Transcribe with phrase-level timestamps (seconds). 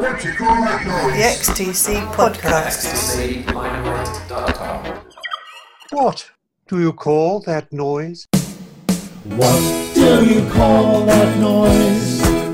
[0.00, 1.12] What you call that noise?
[1.12, 2.86] The XTC Podcast.
[3.44, 4.80] xtclimate.com.
[5.90, 6.30] What
[6.68, 8.26] do you call that noise?
[9.24, 12.49] What do you call that noise?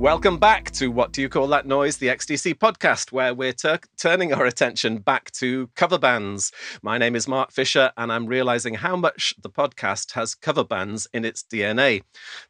[0.00, 3.80] Welcome back to What Do You Call That Noise, the XTC podcast, where we're tur-
[3.98, 6.52] turning our attention back to cover bands.
[6.82, 11.06] My name is Mark Fisher, and I'm realizing how much the podcast has cover bands
[11.12, 12.00] in its DNA.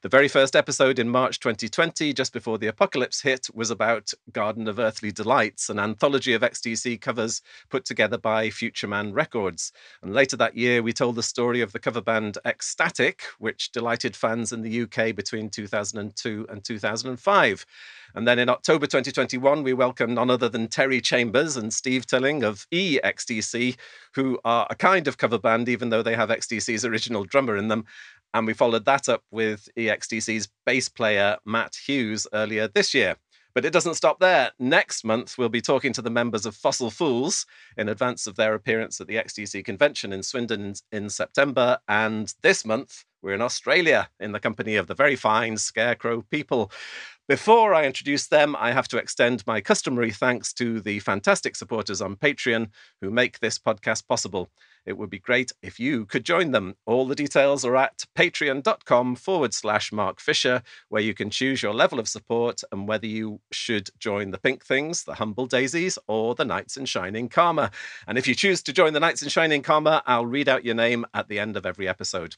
[0.02, 4.68] The very first episode in March 2020, just before the apocalypse hit, was about Garden
[4.68, 9.72] of Earthly Delights, an anthology of XTC covers put together by Future Man Records.
[10.04, 14.14] And later that year, we told the story of the cover band Ecstatic, which delighted
[14.14, 17.39] fans in the UK between 2002 and 2005.
[18.14, 22.42] And then in October 2021, we welcomed none other than Terry Chambers and Steve Tilling
[22.42, 23.76] of EXTC,
[24.14, 27.68] who are a kind of cover band, even though they have XTC's original drummer in
[27.68, 27.84] them.
[28.34, 33.16] And we followed that up with EXTC's bass player, Matt Hughes, earlier this year.
[33.52, 34.52] But it doesn't stop there.
[34.58, 38.54] Next month, we'll be talking to the members of Fossil Fools in advance of their
[38.54, 41.78] appearance at the XTC convention in Swindon in, in September.
[41.88, 46.70] And this month, we're in Australia in the company of the very fine Scarecrow people.
[47.30, 52.00] Before I introduce them, I have to extend my customary thanks to the fantastic supporters
[52.00, 54.50] on Patreon who make this podcast possible.
[54.84, 56.74] It would be great if you could join them.
[56.86, 61.72] All the details are at patreon.com forward slash Mark Fisher, where you can choose your
[61.72, 66.34] level of support and whether you should join the Pink Things, the Humble Daisies, or
[66.34, 67.70] the Knights in Shining Karma.
[68.08, 70.74] And if you choose to join the Knights in Shining Karma, I'll read out your
[70.74, 72.34] name at the end of every episode.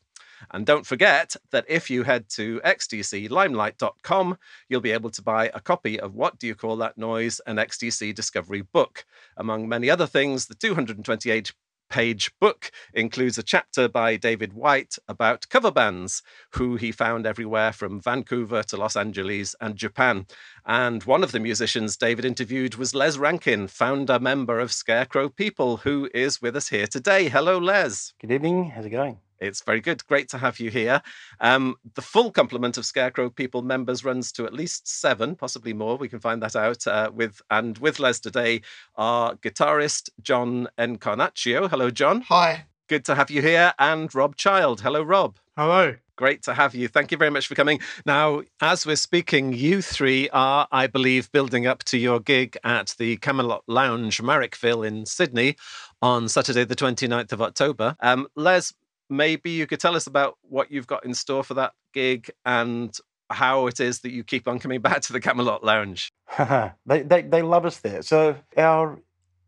[0.50, 5.60] And don't forget that if you head to xtclimelight.com, you'll be able to buy a
[5.60, 7.40] copy of What Do You Call That Noise?
[7.46, 9.04] an XTC Discography book.
[9.36, 11.52] Among many other things, the 228
[11.92, 17.70] page book includes a chapter by David White about cover bands, who he found everywhere
[17.70, 20.26] from Vancouver to Los Angeles and Japan.
[20.64, 25.78] And one of the musicians David interviewed was Les Rankin, founder member of Scarecrow People,
[25.78, 27.28] who is with us here today.
[27.28, 28.14] Hello, Les.
[28.18, 28.70] Good evening.
[28.70, 29.18] How's it going?
[29.42, 30.06] It's very good.
[30.06, 31.02] Great to have you here.
[31.40, 35.96] Um, the full complement of Scarecrow People members runs to at least seven, possibly more.
[35.96, 36.86] We can find that out.
[36.86, 38.62] Uh, with and with Les today
[38.96, 41.68] our guitarist John Encarnacao.
[41.68, 42.22] Hello, John.
[42.22, 42.66] Hi.
[42.88, 44.82] Good to have you here, and Rob Child.
[44.82, 45.38] Hello, Rob.
[45.56, 45.96] Hello.
[46.16, 46.88] Great to have you.
[46.88, 47.80] Thank you very much for coming.
[48.04, 52.94] Now, as we're speaking, you three are, I believe, building up to your gig at
[52.98, 55.56] the Camelot Lounge, Marrickville in Sydney
[56.00, 57.96] on Saturday, the 29th of October.
[58.00, 58.74] Um, Les,
[59.12, 62.96] maybe you could tell us about what you've got in store for that gig and
[63.30, 66.12] how it is that you keep on coming back to the Camelot Lounge.
[66.86, 68.02] they, they they love us there.
[68.02, 68.98] So our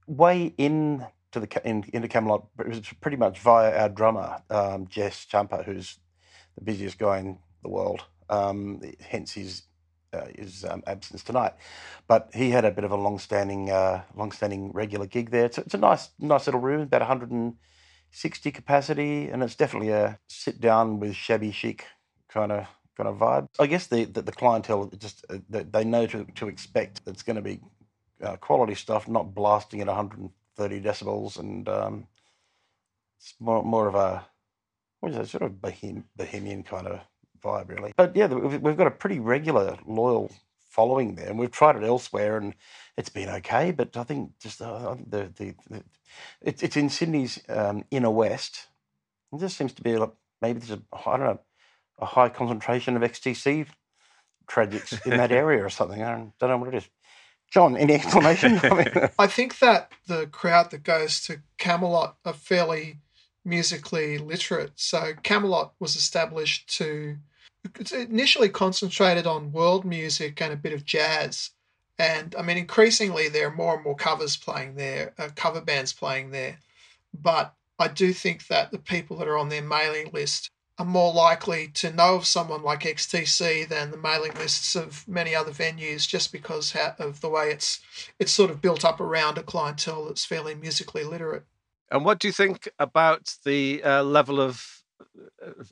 [0.06, 5.26] way in to the in, into Camelot was pretty much via our drummer um, Jess
[5.26, 5.98] Ciampa, who's
[6.56, 8.04] the busiest guy in the world.
[8.30, 9.62] Um, hence his
[10.12, 11.54] uh, his um, absence tonight.
[12.06, 15.46] But he had a bit of a long-standing uh, long-standing regular gig there.
[15.46, 17.02] It's, it's a nice nice little room, about
[18.14, 21.86] 160 capacity, and it's definitely a sit down with shabby chic
[22.28, 22.66] kind of
[22.96, 23.48] kind of vibe.
[23.58, 27.36] I guess the the, the clientele just uh, they, know to to expect it's going
[27.36, 27.60] to be
[28.22, 32.06] uh, quality stuff, not blasting at 130 decibels, and um,
[33.18, 34.24] it's more more of a
[35.00, 37.00] what is it, sort of bohem, bohemian kind of
[37.42, 37.92] vibe, really.
[37.96, 40.30] But yeah, we've got a pretty regular, loyal
[40.74, 42.54] following there, and we've tried it elsewhere, and
[42.96, 43.70] it's been okay.
[43.70, 45.84] But I think just uh, the the, the
[46.42, 48.66] it's it's in Sydney's um, inner west.
[49.32, 51.40] It just seems to be like maybe there's a I don't know
[51.98, 53.66] a high concentration of XTC
[54.48, 56.02] tragics in that area or something.
[56.02, 56.88] I don't, don't know what it is.
[57.50, 58.58] John, any explanation?
[58.64, 62.98] I mean, I think that the crowd that goes to Camelot are fairly
[63.44, 64.72] musically literate.
[64.74, 67.18] So Camelot was established to it's
[67.92, 71.50] initially concentrated on world music and a bit of jazz.
[71.98, 75.92] And I mean, increasingly there are more and more covers playing there, uh, cover bands
[75.92, 76.58] playing there.
[77.12, 81.12] But I do think that the people that are on their mailing list are more
[81.12, 86.08] likely to know of someone like XTC than the mailing lists of many other venues,
[86.08, 87.80] just because of the way it's
[88.18, 91.44] it's sort of built up around a clientele that's fairly musically literate.
[91.90, 94.82] And what do you think about the uh, level of,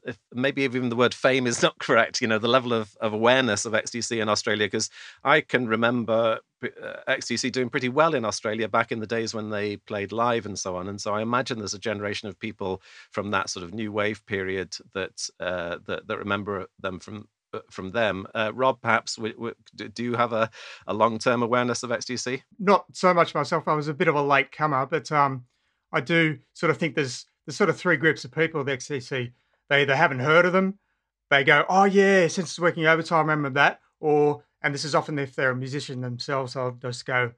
[0.05, 3.13] if maybe even the word fame is not correct, you know, the level of, of
[3.13, 4.67] awareness of XTC in Australia?
[4.67, 4.91] Because
[5.25, 6.69] I can remember uh,
[7.09, 10.59] XTC doing pretty well in Australia back in the days when they played live and
[10.59, 10.89] so on.
[10.89, 14.25] And so I imagine there's a generation of people from that sort of new wave
[14.27, 18.27] period that uh, that, that remember them from uh, from them.
[18.35, 19.19] Uh, Rob, perhaps
[19.93, 20.51] do you have a,
[20.87, 22.43] a long term awareness of XTC?
[22.59, 23.69] not so much myself.
[23.69, 25.45] I was a bit of a late comer, but um,
[25.93, 29.33] I do sort of think there's there's sort of three groups of people The XTC.
[29.69, 30.79] They either haven't heard of them,
[31.31, 35.19] they go, "Oh yeah, Senses Working Overtime, I remember that." Or and this is often
[35.19, 37.33] if they're a musician themselves, they'll just go,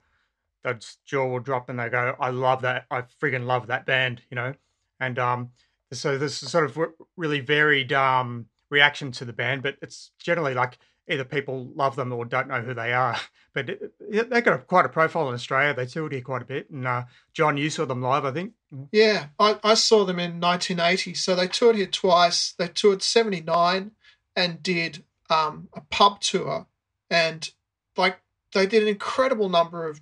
[0.64, 2.86] their jaw will drop and they go, "I love that!
[2.90, 4.54] I friggin' love that band," you know.
[4.98, 5.50] And um,
[5.92, 6.78] so this is sort of
[7.16, 10.78] really varied um reaction to the band, but it's generally like
[11.08, 13.16] either people love them or don't know who they are.
[13.54, 13.66] But
[14.10, 15.72] they've got a, quite a profile in Australia.
[15.72, 16.70] They toured here quite a bit.
[16.70, 18.54] And uh, John, you saw them live, I think.
[18.90, 21.14] Yeah, I, I saw them in 1980.
[21.14, 22.52] So they toured here twice.
[22.58, 23.92] They toured 79
[24.34, 26.66] and did um, a pub tour.
[27.08, 27.48] And
[27.96, 28.18] like
[28.54, 30.00] they did an incredible number of,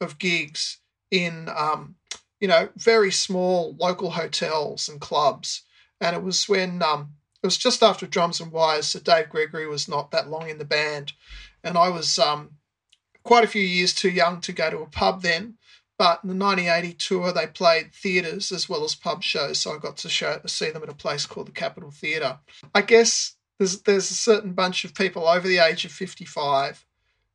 [0.00, 0.78] of gigs
[1.10, 1.96] in, um,
[2.40, 5.64] you know, very small local hotels and clubs.
[6.00, 7.10] And it was when um,
[7.44, 10.56] it was just after Drums and Wires, so Dave Gregory was not that long in
[10.56, 11.12] the band,
[11.62, 12.52] and I was um,
[13.22, 15.58] quite a few years too young to go to a pub then.
[15.98, 19.78] But in the 1980 tour, they played theatres as well as pub shows, so I
[19.78, 22.38] got to show, see them at a place called the Capitol Theatre.
[22.74, 26.82] I guess there's there's a certain bunch of people over the age of 55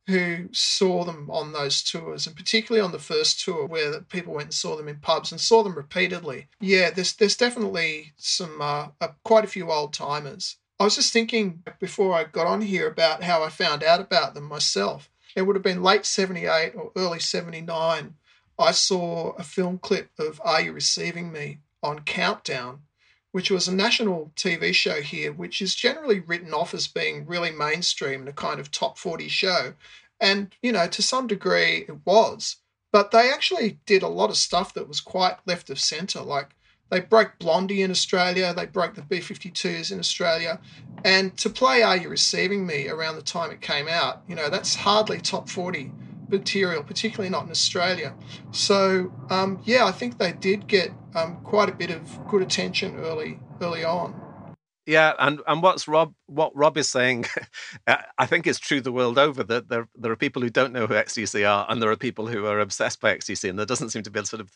[0.06, 4.46] who saw them on those tours, and particularly on the first tour where people went
[4.46, 6.48] and saw them in pubs and saw them repeatedly.
[6.60, 10.56] Yeah, there's there's definitely some uh, uh, quite a few old timers.
[10.78, 14.34] I was just thinking before I got on here about how I found out about
[14.34, 15.10] them myself.
[15.36, 18.14] It would have been late '78 or early '79.
[18.58, 22.82] I saw a film clip of Are You Receiving Me on Countdown,
[23.32, 27.50] which was a national TV show here, which is generally written off as being really
[27.50, 29.74] mainstream and a kind of top 40 show.
[30.20, 32.56] And, you know, to some degree it was.
[32.92, 36.22] But they actually did a lot of stuff that was quite left of centre.
[36.22, 36.50] Like
[36.90, 40.60] they broke Blondie in Australia, they broke the B 52s in Australia.
[41.04, 44.50] And to play Are You Receiving Me around the time it came out, you know,
[44.50, 45.92] that's hardly top 40
[46.30, 48.14] material, particularly not in Australia.
[48.50, 52.96] So um, yeah, I think they did get um, quite a bit of good attention
[52.96, 54.20] early early on.
[54.90, 57.26] Yeah, and, and what's Rob what Rob is saying,
[58.18, 60.86] I think it's true the world over that there there are people who don't know
[60.88, 63.90] who XTC are, and there are people who are obsessed by XTC, and there doesn't
[63.90, 64.50] seem to be a sort of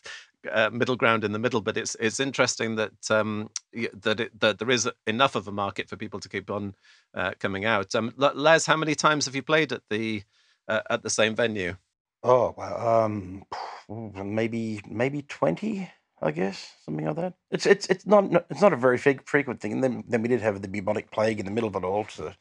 [0.51, 1.61] uh, middle ground in the middle.
[1.61, 3.49] But it's it's interesting that um,
[3.93, 6.75] that it, that there is enough of a market for people to keep on
[7.13, 7.95] uh, coming out.
[7.95, 10.23] Um, Les, how many times have you played at the
[10.67, 11.75] uh, at the same venue?
[12.23, 13.05] Oh, wow.
[13.05, 13.45] Um,
[13.87, 15.91] maybe maybe twenty,
[16.21, 17.33] I guess, something like that.
[17.51, 19.73] It's it's it's not it's not a very frequent thing.
[19.73, 22.05] And then then we did have the bubonic plague in the middle of it all
[22.05, 22.35] to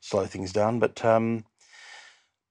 [0.00, 0.78] slow things down.
[0.78, 1.44] But um,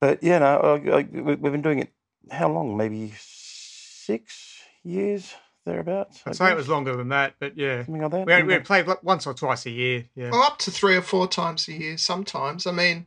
[0.02, 1.94] but yeah, no, I, I, we've been doing it
[2.32, 2.76] how long?
[2.76, 5.36] Maybe six years
[5.66, 6.24] thereabouts.
[6.26, 8.26] I'd say it was longer than that, but yeah, something like that.
[8.26, 10.06] We, we played once or twice a year.
[10.16, 11.98] Yeah, well, up to three or four times a year.
[12.00, 13.06] Sometimes, I mean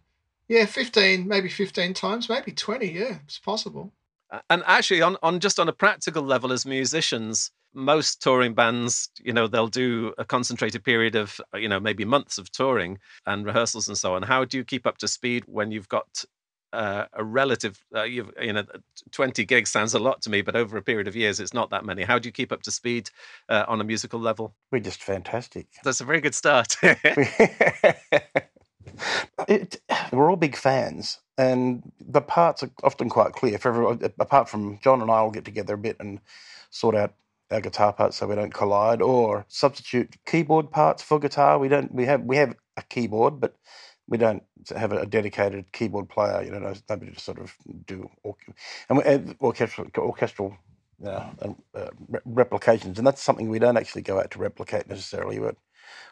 [0.49, 2.87] yeah, 15, maybe 15 times, maybe 20.
[2.87, 3.93] Yeah, it's possible.
[4.49, 9.33] And actually, on, on just on a practical level, as musicians, most touring bands, you
[9.33, 13.89] know, they'll do a concentrated period of, you know, maybe months of touring and rehearsals
[13.89, 14.23] and so on.
[14.23, 16.25] How do you keep up to speed when you've got
[16.73, 18.65] uh, a relative, uh, you've, you know,
[19.11, 21.71] 20 gigs sounds a lot to me, but over a period of years, it's not
[21.71, 22.03] that many.
[22.03, 23.11] How do you keep up to speed
[23.51, 24.55] uh, on a musical level?
[24.71, 25.67] We're just fantastic.
[25.85, 26.77] That's a very good start.
[29.49, 29.81] It,
[30.13, 34.01] we're all big fans, and the parts are often quite clear for everyone.
[34.19, 36.21] Apart from John and I will get together a bit and
[36.71, 37.15] sort out
[37.51, 41.59] our guitar parts so we don't collide, or substitute keyboard parts for guitar.
[41.59, 41.95] We don't.
[41.95, 43.57] We have we have a keyboard, but
[44.09, 44.45] we don't
[44.77, 46.43] have a dedicated keyboard player.
[46.43, 47.55] You know, nobody to sort of
[47.87, 48.11] do
[48.89, 50.57] and we, orchestral orchestral
[51.07, 51.31] uh,
[51.75, 51.89] uh,
[52.25, 55.39] replications, and that's something we don't actually go out to replicate necessarily.
[55.39, 55.57] But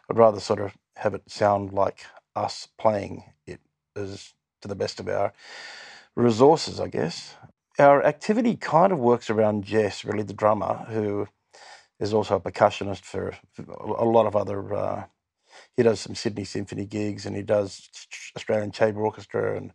[0.09, 3.61] I'd rather sort of have it sound like us playing it
[3.95, 5.33] as to the best of our
[6.15, 7.35] resources, I guess.
[7.79, 11.27] Our activity kind of works around Jess, really the drummer, who
[11.99, 13.37] is also a percussionist for,
[13.99, 14.73] a lot of other.
[14.73, 15.05] Uh,
[15.77, 17.89] he does some Sydney Symphony gigs, and he does
[18.37, 19.73] Australian Chamber Orchestra, and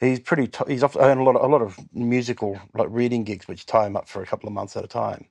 [0.00, 0.48] he's pretty.
[0.48, 3.86] T- he's often a lot, of, a lot of musical like reading gigs, which tie
[3.86, 5.26] him up for a couple of months at a time.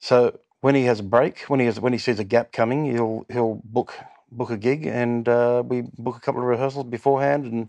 [0.00, 2.86] So when he has a break, when he has when he sees a gap coming,
[2.86, 3.94] he'll he'll book
[4.32, 7.68] book a gig, and uh, we book a couple of rehearsals beforehand, and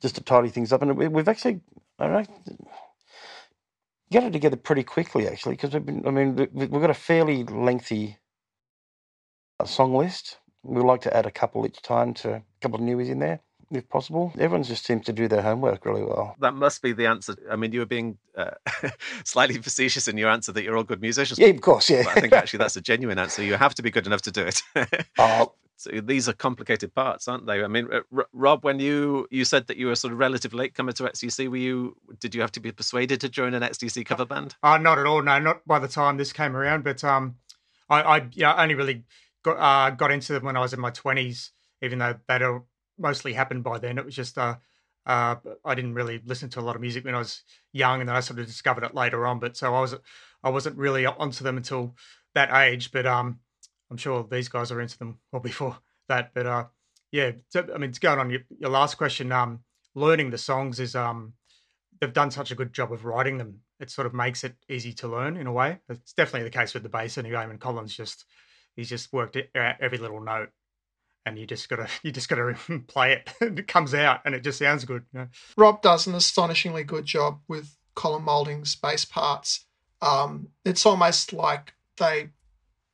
[0.00, 0.82] just to tidy things up.
[0.82, 1.60] And we, have actually,
[1.98, 2.66] I don't know,
[4.10, 6.06] get it together pretty quickly actually, because we've been.
[6.06, 8.18] I mean, we've got a fairly lengthy
[9.58, 10.38] uh, song list.
[10.62, 13.40] We like to add a couple each time to a couple of newies in there
[13.72, 14.32] if possible.
[14.38, 16.36] Everyone just seems to do their homework really well.
[16.40, 17.34] That must be the answer.
[17.50, 18.50] I mean, you were being uh,
[19.24, 21.38] slightly facetious in your answer that you're all good musicians.
[21.38, 22.02] Yeah, of course, yeah.
[22.04, 23.42] But I think actually that's a genuine answer.
[23.42, 24.62] You have to be good enough to do it.
[25.18, 25.54] oh.
[25.82, 27.62] So these are complicated parts, aren't they?
[27.62, 30.92] I mean, R- Rob, when you you said that you were sort of relative latecomer
[30.92, 31.96] to XTC, were you?
[32.20, 34.56] Did you have to be persuaded to join an XTC cover band?
[34.62, 35.22] Uh, not at all.
[35.22, 36.84] No, not by the time this came around.
[36.84, 37.36] But um,
[37.88, 39.04] I, I yeah, only really
[39.42, 42.42] got uh, got into them when I was in my twenties even though that
[42.98, 43.98] mostly happened by then.
[43.98, 44.56] It was just uh,
[45.04, 48.08] uh, I didn't really listen to a lot of music when I was young, and
[48.08, 49.40] then I sort of discovered it later on.
[49.40, 49.94] But so I was
[50.42, 51.96] I wasn't really onto them until
[52.34, 52.92] that age.
[52.92, 53.40] But um,
[53.92, 55.76] I'm sure these guys are into them well before
[56.08, 56.32] that.
[56.34, 56.64] But uh,
[57.10, 59.30] yeah, so, I mean, it's going on your, your last question.
[59.30, 59.60] Um,
[59.94, 61.34] learning the songs is um,
[62.00, 63.60] they've done such a good job of writing them.
[63.80, 65.78] It sort of makes it easy to learn in a way.
[65.90, 67.44] It's definitely the case with the bass anyway.
[67.44, 68.24] And Colin's just
[68.76, 70.50] he's just worked out every little note,
[71.26, 72.56] and you just gotta you just gotta
[72.86, 73.30] play it.
[73.40, 75.04] it comes out, and it just sounds good.
[75.12, 75.28] You know?
[75.58, 79.66] Rob does an astonishingly good job with Colin Moulding's bass parts.
[80.00, 82.30] Um, it's almost like they,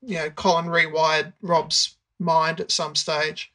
[0.02, 3.52] you know, Colin rewired Rob's mind at some stage.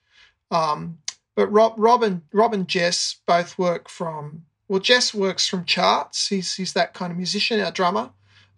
[0.51, 0.99] Um,
[1.35, 6.27] but Rob, Rob and Rob and Jess both work from well, Jess works from charts.
[6.27, 8.11] He's he's that kind of musician, a drummer,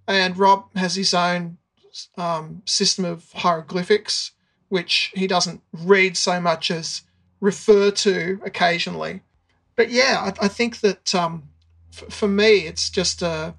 [0.07, 1.57] and Rob has his own
[2.17, 4.31] um, system of hieroglyphics,
[4.69, 7.03] which he doesn't read so much as
[7.39, 9.21] refer to occasionally.
[9.75, 11.49] But yeah, I, I think that um,
[11.93, 13.55] f- for me, it's just a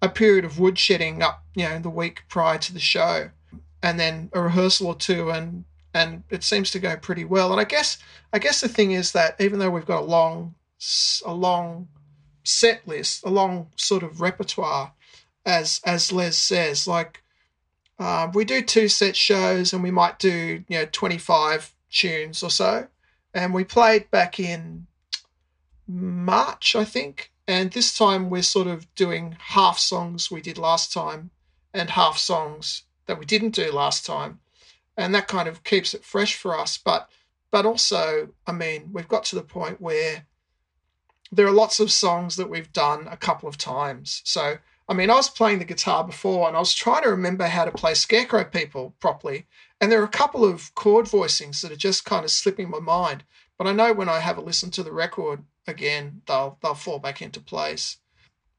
[0.00, 3.30] a period of woodshedding up, you know, the week prior to the show,
[3.82, 7.50] and then a rehearsal or two, and and it seems to go pretty well.
[7.52, 7.98] And I guess
[8.32, 10.54] I guess the thing is that even though we've got a long
[11.24, 11.88] a long
[12.44, 14.92] set list, a long sort of repertoire,
[15.44, 17.22] as as Les says, like
[17.98, 22.42] uh, we do two set shows and we might do you know twenty five tunes
[22.42, 22.88] or so,
[23.34, 24.86] and we played back in
[25.86, 30.92] March, I think, and this time we're sort of doing half songs we did last
[30.92, 31.30] time
[31.72, 34.38] and half songs that we didn't do last time
[34.98, 36.76] and that kind of keeps it fresh for us.
[36.76, 37.08] But
[37.50, 40.26] but also, I mean, we've got to the point where
[41.32, 44.20] there are lots of songs that we've done a couple of times.
[44.24, 44.58] So
[44.90, 47.64] I mean, I was playing the guitar before, and I was trying to remember how
[47.64, 49.46] to play Scarecrow People properly,
[49.80, 52.80] and there are a couple of chord voicings that are just kind of slipping my
[52.80, 53.24] mind.
[53.56, 56.98] But I know when I have a listen to the record again, they'll they'll fall
[56.98, 57.98] back into place.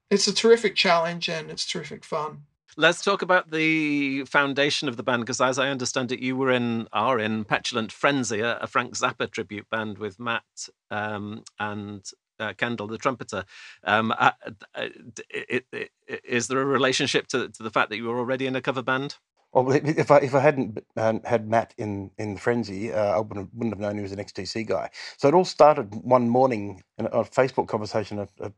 [0.09, 2.43] It's a terrific challenge and it's terrific fun.
[2.77, 6.51] Let's talk about the foundation of the band because, as I understand it, you were
[6.51, 10.43] in are in Petulant Frenzy, a, Frank Zappa tribute band with Matt
[10.91, 12.05] um, and
[12.39, 13.43] uh, Kendall, the trumpeter.
[13.83, 14.31] Um, uh,
[14.75, 14.87] uh,
[15.29, 15.91] it, it,
[16.23, 18.81] is there a relationship to, to the fact that you were already in a cover
[18.81, 19.15] band?
[19.51, 23.39] Well, if I if I hadn't um, had Matt in in frenzy, uh, I wouldn't
[23.39, 24.91] have, wouldn't have known he was an XTC guy.
[25.17, 28.19] So it all started one morning in a, a Facebook conversation.
[28.19, 28.51] A, a,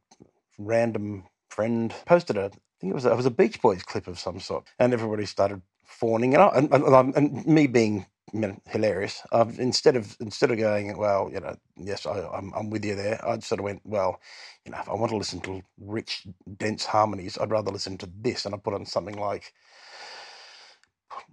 [0.58, 2.52] random friend posted a
[2.82, 5.28] think it was a, it was a Beach Boys clip of some sort, and everybody
[5.28, 9.24] started fawning, and I, and, and, and me being you know, hilarious.
[9.34, 12.96] Uh, instead of instead of going, well, you know, yes, I, I'm I'm with you
[12.96, 13.26] there.
[13.28, 14.22] I sort of went, well,
[14.66, 16.28] you know, if I want to listen to rich,
[16.60, 19.54] dense harmonies, I'd rather listen to this, and I put on something like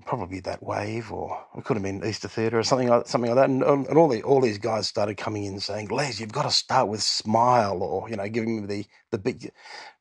[0.07, 3.37] probably that wave, or it could have been Easter Theatre or something like something like
[3.37, 3.51] that.
[3.51, 6.45] And, um, and all the all these guys started coming in saying, "Les, you've got
[6.45, 9.51] to start with Smile," or you know, giving me the the big,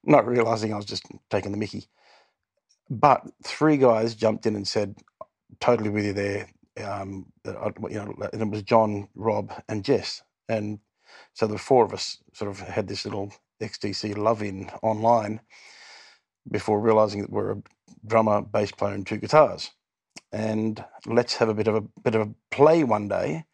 [0.03, 1.85] not realizing I was just taking the Mickey.
[2.89, 4.95] But three guys jumped in and said,
[5.59, 6.49] "Totally with you there."
[6.83, 10.79] Um, you know, and it was John, Rob, and Jess, and
[11.33, 15.41] so the four of us sort of had this little XTC love in online
[16.51, 17.57] before realizing that we're
[18.05, 19.71] drummer, bass player, and two guitars.
[20.31, 23.45] And let's have a bit of a bit of a play one day.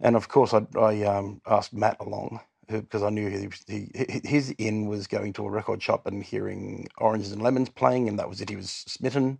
[0.00, 4.50] And of course, I, I um, asked Matt along because I knew he, he, his
[4.58, 8.28] in was going to a record shop and hearing Oranges and Lemons playing, and that
[8.28, 8.50] was it.
[8.50, 9.38] He was smitten.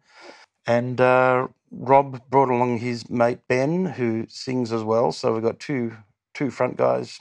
[0.67, 5.12] And uh, Rob brought along his mate Ben, who sings as well.
[5.12, 5.97] So we've got two
[6.33, 7.21] two front guys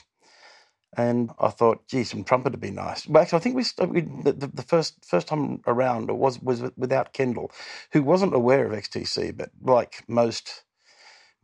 [0.96, 3.06] and I thought, gee, some trumpet would be nice.
[3.06, 7.12] But actually, I think we, we the, the, first first time around was was without
[7.12, 7.50] Kendall,
[7.92, 10.64] who wasn't aware of XTC, but like most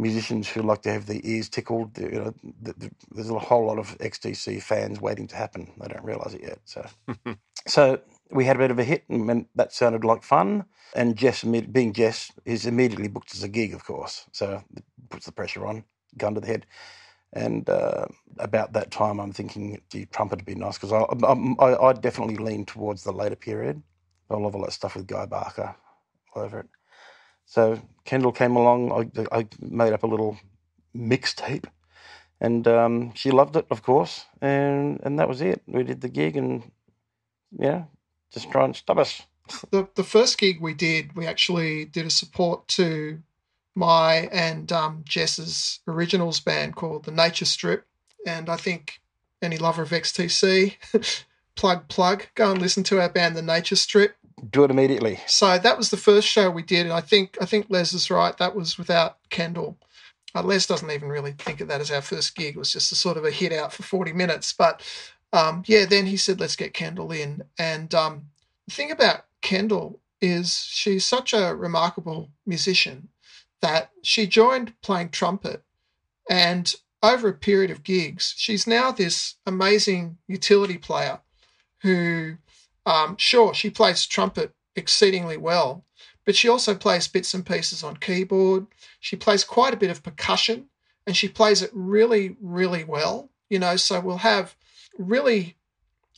[0.01, 3.79] musicians who like to have their ears tickled, you know, the, there's a whole lot
[3.79, 5.71] of XTC fans waiting to happen.
[5.81, 6.59] They don't realize it yet.
[6.65, 6.87] So,
[7.69, 10.65] so we had a bit of a hit, and that sounded like fun.
[10.95, 14.25] And Jess, being Jess, is immediately booked as a gig, of course.
[14.33, 15.85] So it puts the pressure on,
[16.17, 16.67] gun to the head.
[17.33, 18.07] And uh,
[18.39, 21.05] about that time, I'm thinking, gee, trumpet would be nice because I,
[21.65, 23.83] I, I definitely lean towards the later period.
[24.31, 25.75] I love all that stuff with Guy Barker
[26.35, 26.69] all over it.
[27.47, 28.93] So Kendall came along.
[28.93, 30.37] I, I made up a little
[30.97, 31.67] mixtape,
[32.41, 34.25] and um, she loved it, of course.
[34.41, 35.63] And and that was it.
[35.67, 36.71] We did the gig, and
[37.59, 37.85] yeah,
[38.33, 39.23] just try and stop us.
[39.71, 43.21] The the first gig we did, we actually did a support to
[43.81, 47.87] my and um, Jess's originals band called the Nature Strip.
[48.27, 49.01] And I think
[49.43, 50.77] any lover of XTC,
[51.57, 54.15] plug, plug, go and listen to our band, the Nature Strip.
[54.51, 55.19] Do it immediately.
[55.27, 58.11] So that was the first show we did, and I think I think Les is
[58.11, 58.37] right.
[58.39, 59.77] That was without Kendall,
[60.35, 62.57] uh, Les doesn't even really think of that as our first gig.
[62.57, 64.53] It was just a sort of a hit out for 40 minutes.
[64.53, 64.83] But
[65.33, 67.43] um, yeah, then he said, let's get Kendall in.
[67.59, 68.27] And um,
[68.67, 73.09] the thing about Kendall is she's such a remarkable musician
[73.63, 75.63] that she joined playing trumpet.
[76.29, 81.21] And over a period of gigs, she's now this amazing utility player
[81.83, 82.37] who,
[82.87, 85.85] um, sure, she plays trumpet exceedingly well,
[86.25, 88.67] but she also plays bits and pieces on keyboard.
[89.01, 90.67] She plays quite a bit of percussion
[91.07, 93.31] and she plays it really, really well.
[93.49, 94.55] You know, so we'll have
[94.97, 95.57] really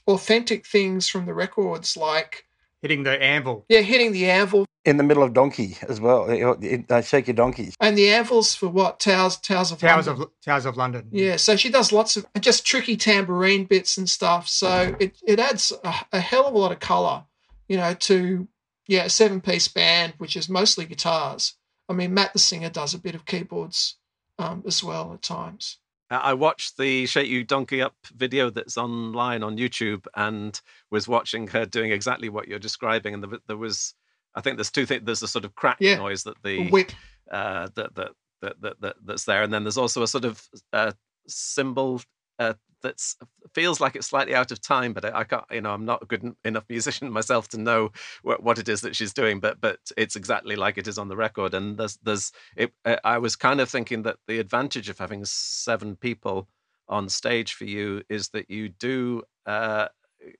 [0.06, 2.44] authentic things from the records like
[2.82, 3.64] Hitting the anvil.
[3.68, 6.28] yeah, hitting the anvil In the middle of Donkey as well.
[6.28, 7.76] Uh, Shake Your Donkeys.
[7.78, 10.24] and the anvils for what towers towers of Towers London.
[10.24, 11.08] of Towers of London.
[11.12, 14.48] Yeah, so she does lots of just tricky tambourine bits and stuff.
[14.48, 17.24] So it, it adds a, a hell of a lot of color,
[17.68, 18.48] you know, to
[18.88, 21.54] yeah, a seven piece band, which is mostly guitars.
[21.88, 23.96] I mean, Matt the singer does a bit of keyboards
[24.38, 25.78] um, as well at times.
[26.10, 30.60] I watched the Shake You Donkey Up video that's online on YouTube and
[30.90, 33.14] was watching her doing exactly what you're describing.
[33.14, 33.94] And there, there was,
[34.34, 35.02] I think there's two things.
[35.04, 35.96] There's a sort of crack Yeah.
[35.96, 36.92] noise that the whip,
[37.30, 38.10] uh, that, that,
[38.40, 40.92] that, that, that that's there, and then there's also a sort of uh,
[41.26, 42.02] cymbal
[42.38, 43.16] uh, that's
[43.54, 45.44] feels like it's slightly out of time, but I, I can't.
[45.50, 48.80] You know, I'm not a good enough musician myself to know what, what it is
[48.80, 51.54] that she's doing, but but it's exactly like it is on the record.
[51.54, 55.24] And there's there's it, uh, I was kind of thinking that the advantage of having
[55.24, 56.48] seven people
[56.88, 59.22] on stage for you is that you do.
[59.46, 59.88] Uh,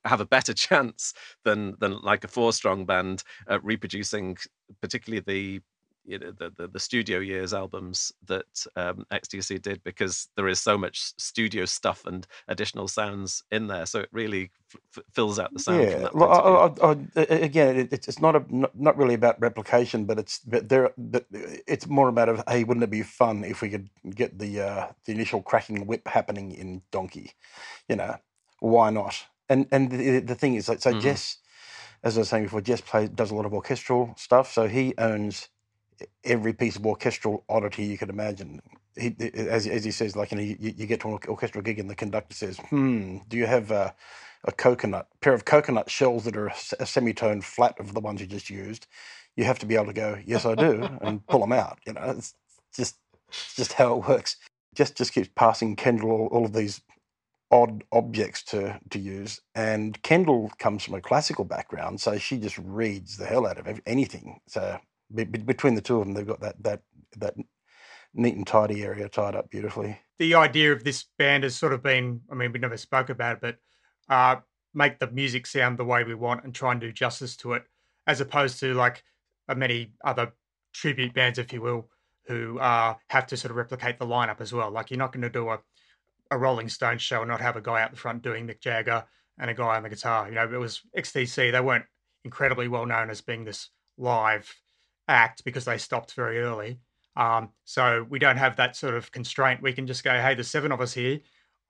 [0.04, 4.36] have a better chance than than like a four strong band at reproducing
[4.80, 5.62] particularly the
[6.04, 10.60] you know, the, the the studio years albums that um, XTC did because there is
[10.60, 14.50] so much studio stuff and additional sounds in there, so it really
[14.96, 15.90] f- fills out the sound.
[15.90, 16.30] from Yeah, that well,
[16.82, 16.86] I.
[16.86, 20.38] I, I, again, it, it's it's not a not, not really about replication, but it's
[20.40, 20.90] but there.
[20.98, 24.60] But it's more about of hey, wouldn't it be fun if we could get the
[24.60, 27.32] uh, the initial cracking whip happening in Donkey?
[27.88, 28.16] You know,
[28.58, 29.24] why not?
[29.52, 31.00] And and the, the thing is, like, so Mhm.
[31.02, 31.38] Jess,
[32.04, 34.94] as I was saying before, Jess plays does a lot of orchestral stuff, so he
[34.98, 35.48] owns
[36.24, 38.62] every piece of orchestral oddity you could imagine.
[38.96, 41.78] He, as, as he says, like you, know, you, you get to an orchestral gig
[41.80, 43.94] and the conductor says, "Hmm, do you have a,
[44.44, 48.20] a coconut pair of coconut shells that are a a semitone flat of the ones
[48.20, 48.86] you just used?"
[49.36, 51.80] You have to be able to go, "Yes, I do," and pull them out.
[51.86, 52.34] You know, it's
[52.76, 52.96] just
[53.46, 54.36] it's just how it works.
[54.74, 56.82] Just just keeps passing Kendall all, all of these
[57.52, 59.40] odd objects to to use.
[59.54, 63.80] And Kendall comes from a classical background, so she just reads the hell out of
[63.86, 64.40] anything.
[64.48, 64.78] So
[65.14, 66.80] be, be- between the two of them, they've got that that
[67.18, 67.34] that
[68.14, 69.98] neat and tidy area tied up beautifully.
[70.18, 73.36] the idea of this band has sort of been i mean we never spoke about
[73.36, 73.56] it but
[74.14, 74.36] uh
[74.74, 77.64] make the music sound the way we want and try and do justice to it
[78.06, 79.02] as opposed to like
[79.48, 80.32] uh, many other
[80.74, 81.88] tribute bands if you will
[82.26, 85.22] who uh have to sort of replicate the lineup as well like you're not going
[85.22, 85.58] to do a
[86.32, 89.04] a rolling stones show and not have a guy out the front doing mick jagger
[89.38, 91.84] and a guy on the guitar you know it was xtc they weren't
[92.24, 94.54] incredibly well known as being this live
[95.08, 96.78] act because they stopped very early
[97.16, 99.62] um, so we don't have that sort of constraint.
[99.62, 101.20] We can just go, hey, there's seven of us here.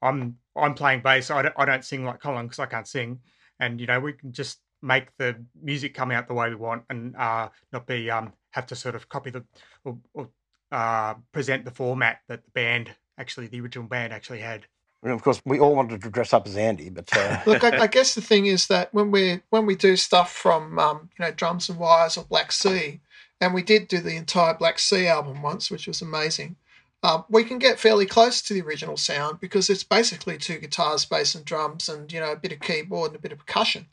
[0.01, 1.31] I'm I'm playing bass.
[1.31, 3.21] I don't, I don't sing like Colin because I can't sing,
[3.61, 6.83] and you know we can just make the music come out the way we want
[6.91, 9.45] and uh, not be um, have to sort of copy the
[9.85, 10.29] or, or
[10.73, 14.67] uh, present the format that the band actually the original band actually had.
[15.03, 17.83] And of course, we all wanted to dress up as Andy, but uh, Look, I,
[17.83, 21.25] I guess the thing is that when we when we do stuff from um, you
[21.25, 23.01] know drums and wires or Black Sea,
[23.41, 26.57] and we did do the entire Black Sea album once, which was amazing.
[27.03, 31.05] Um, we can get fairly close to the original sound because it's basically two guitars,
[31.05, 33.87] bass, and drums, and you know a bit of keyboard and a bit of percussion.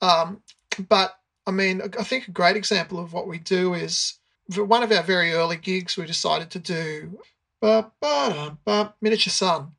[0.00, 0.40] Um,
[0.88, 4.14] but I mean, I think a great example of what we do is
[4.52, 5.96] for one of our very early gigs.
[5.96, 7.33] We decided to do ba, ba, da, ba,
[9.00, 9.72] miniature sun,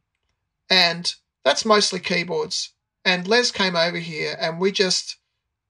[0.69, 2.73] and that's mostly keyboards.
[3.03, 5.17] And Les came over here and we just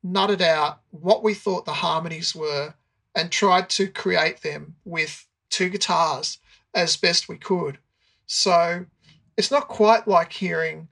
[0.05, 2.73] nutted out what we thought the harmonies were
[3.13, 6.37] and tried to create them with two guitars
[6.73, 7.77] as best we could.
[8.25, 8.85] So
[9.35, 10.87] it's not quite like hearing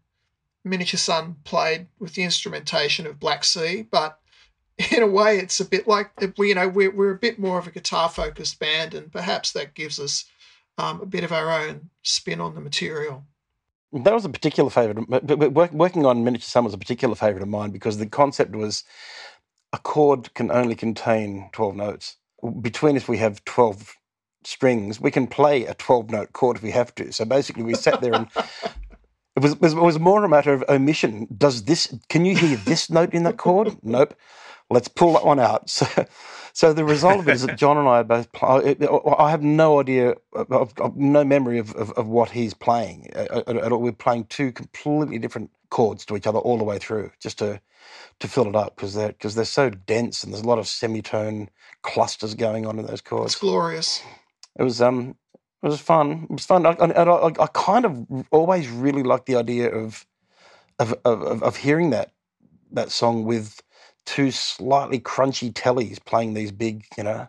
[0.65, 4.19] Miniature Sun played with the instrumentation of Black Sea, but
[4.91, 7.67] in a way it's a bit like you know we're, we're a bit more of
[7.67, 10.25] a guitar focused band and perhaps that gives us
[10.77, 13.25] um, a bit of our own spin on the material.
[13.93, 15.07] That was a particular favourite.
[15.09, 18.83] But working on Miniature Sun was a particular favourite of mine because the concept was
[19.71, 22.17] a chord can only contain 12 notes.
[22.62, 23.95] Between us, we have 12
[24.43, 24.99] strings.
[24.99, 27.12] We can play a 12 note chord if we have to.
[27.12, 28.27] So basically, we sat there and
[29.36, 31.27] it was, it was more a matter of omission.
[31.38, 33.77] Does this, can you hear this note in that chord?
[33.83, 34.15] Nope.
[34.73, 35.69] Let's pull that one out.
[35.86, 35.88] So,
[36.53, 38.31] So the result of it is that John and I are both.
[38.33, 38.75] Play,
[39.19, 43.71] I have no idea, of, no memory of, of, of what he's playing at, at
[43.71, 43.79] all.
[43.81, 47.62] We're playing two completely different chords to each other all the way through, just to
[48.19, 50.67] to fill it up because they're because they're so dense and there's a lot of
[50.67, 51.49] semitone
[51.83, 53.33] clusters going on in those chords.
[53.33, 54.03] It's glorious.
[54.59, 55.15] It was um,
[55.63, 56.23] it was fun.
[56.29, 56.65] It was fun.
[56.65, 60.05] I, and I, I, kind of always really liked the idea of,
[60.79, 62.12] of of of hearing that
[62.71, 63.62] that song with
[64.05, 67.27] two slightly crunchy tellies playing these big, you know,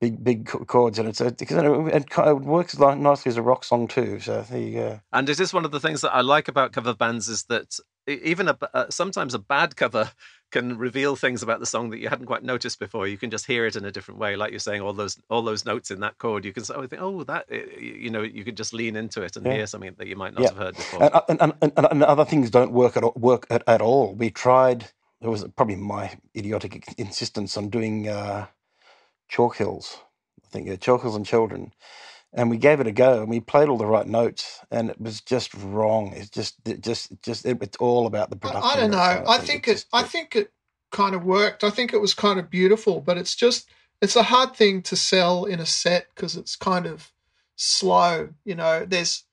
[0.00, 3.64] big big chords, and it's a, because it, it works like nicely as a rock
[3.64, 4.20] song too.
[4.20, 5.00] So there you go.
[5.12, 7.78] And it is one of the things that I like about cover bands is that
[8.08, 10.10] even a, uh, sometimes a bad cover
[10.50, 13.06] can reveal things about the song that you hadn't quite noticed before.
[13.06, 15.42] You can just hear it in a different way, like you're saying, all those all
[15.42, 16.44] those notes in that chord.
[16.44, 19.22] You can say, oh, think, oh, that eh, you know, you could just lean into
[19.22, 19.54] it and Yeah.
[19.54, 20.48] hear something that you might not Yeah.
[20.48, 21.02] have heard before.
[21.02, 24.14] And, and, and, and, and other things don't work at work at, at all.
[24.14, 24.86] We tried.
[25.22, 28.46] It was probably my idiotic insistence on doing uh,
[29.28, 29.98] Chalk Hills.
[30.44, 31.72] I think yeah, Chalk Hills and Children,
[32.32, 35.00] and we gave it a go and we played all the right notes, and it
[35.00, 36.12] was just wrong.
[36.14, 38.78] It's just, it just, just it, it's all about the I, production.
[38.78, 38.98] I don't know.
[38.98, 39.84] of it, I think it.
[39.92, 40.52] I think it
[40.90, 41.64] kind of worked.
[41.64, 43.68] I think it was kind of beautiful, but it's just
[44.00, 47.12] it's a hard thing to sell in a set because it's kind of
[47.56, 48.30] slow.
[48.44, 49.24] You know, there's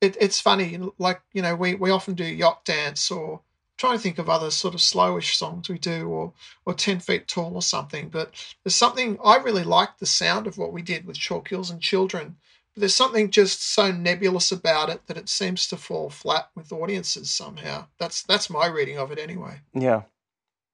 [0.00, 0.78] it, it's funny.
[0.98, 3.40] Like you know, we we often do yacht dance or
[3.76, 6.32] trying to think of other sort of slowish songs we do or
[6.64, 8.32] or 10 feet tall or something but
[8.62, 11.80] there's something i really like the sound of what we did with chalk hills and
[11.80, 12.36] children.
[12.74, 16.72] But there's something just so nebulous about it that it seems to fall flat with
[16.72, 17.86] audiences somehow.
[17.98, 19.60] That's that's my reading of it anyway.
[19.74, 20.02] Yeah,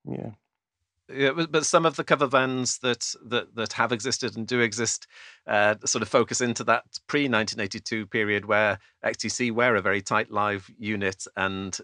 [0.08, 0.30] yeah.
[1.12, 4.60] Yeah, but, but some of the cover bands that that that have existed and do
[4.60, 5.08] exist
[5.46, 10.30] uh, sort of focus into that pre 1982 period where XTC were a very tight
[10.30, 11.78] live unit and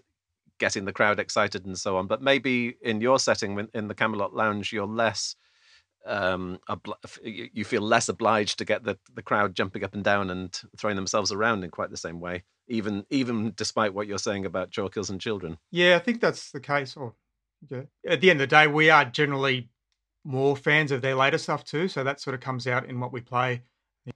[0.59, 2.07] getting the crowd excited and so on.
[2.07, 5.35] But maybe in your setting, in the Camelot Lounge, you're less.
[6.05, 6.59] Um,
[7.21, 10.95] you feel less obliged to get the, the crowd jumping up and down and throwing
[10.95, 15.09] themselves around in quite the same way, even even despite what you're saying about Hills
[15.09, 15.57] and Children.
[15.69, 16.95] Yeah, I think that's the case.
[16.95, 17.13] Or
[17.69, 17.81] yeah.
[18.07, 19.69] at the end of the day, we are generally
[20.23, 21.87] more fans of their later stuff too.
[21.87, 23.63] So that sort of comes out in what we play.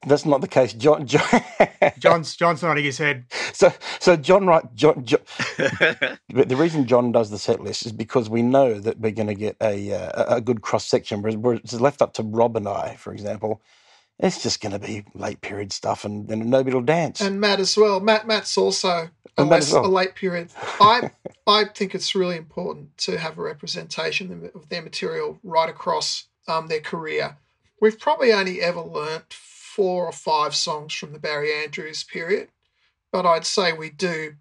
[0.05, 0.73] That's not the case.
[0.73, 1.23] John, John
[1.99, 3.25] John's John's nodding his head.
[3.53, 5.21] so so John right John, John
[5.57, 9.27] But the reason John does the set list is because we know that we're going
[9.27, 11.21] to get a uh, a good cross section.
[11.21, 13.61] Whereas whereas it's left up to Rob and I, for example,
[14.19, 17.21] it's just going to be late period stuff, and then nobody will dance.
[17.21, 19.85] and matt as well matt matt's also a, Matt less, well.
[19.85, 20.49] a late period
[20.79, 21.09] i
[21.47, 26.67] i think it's really important to have a representation of their material right across um,
[26.67, 27.37] their career
[27.81, 29.33] we've probably only ever learnt
[29.75, 32.49] four or five songs from the barry andrews period
[33.11, 34.33] but i'd say we do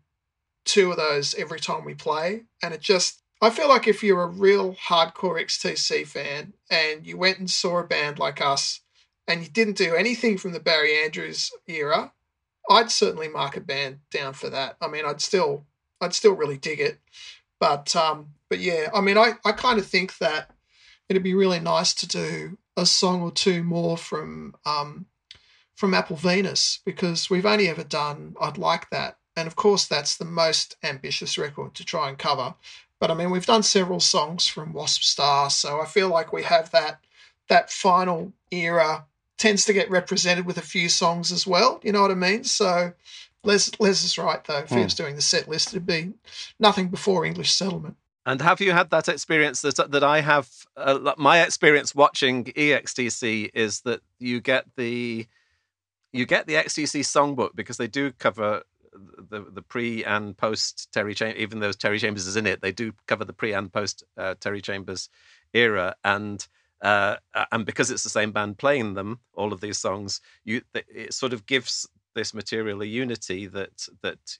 [0.64, 4.22] two of those every time we play and it just i feel like if you're
[4.22, 8.80] a real hardcore xtc fan and you went and saw a band like us
[9.26, 12.12] and you didn't do anything from the barry andrews era
[12.70, 14.76] I'd certainly mark a band down for that.
[14.80, 15.66] I mean, I'd still,
[16.00, 17.00] I'd still really dig it,
[17.58, 20.50] but, um, but yeah, I mean, I, I kind of think that
[21.08, 25.06] it'd be really nice to do a song or two more from, um,
[25.80, 30.14] from Apple Venus because we've only ever done I'd like that, and of course that's
[30.14, 32.52] the most ambitious record to try and cover.
[32.98, 36.42] But I mean, we've done several songs from Wasp Star, so I feel like we
[36.42, 37.00] have that
[37.48, 39.06] that final era
[39.38, 41.80] tends to get represented with a few songs as well.
[41.82, 42.44] You know what I mean?
[42.44, 42.92] So
[43.42, 44.58] Les Les is right though.
[44.58, 44.82] If he Hmm.
[44.82, 46.12] was doing the set list, it'd be
[46.58, 47.96] nothing before English Settlement.
[48.26, 50.46] And have you had that experience that that I have?
[50.76, 55.26] Uh, my experience watching EXTC is that you get the
[56.12, 61.14] you get the XTC songbook because they do cover the the pre and post Terry
[61.14, 61.40] Chambers.
[61.40, 64.34] Even though Terry Chambers is in it, they do cover the pre and post uh,
[64.40, 65.08] Terry Chambers
[65.54, 66.46] era, and
[66.82, 67.16] uh,
[67.52, 71.32] and because it's the same band playing them, all of these songs, you it sort
[71.32, 74.38] of gives this material a unity that that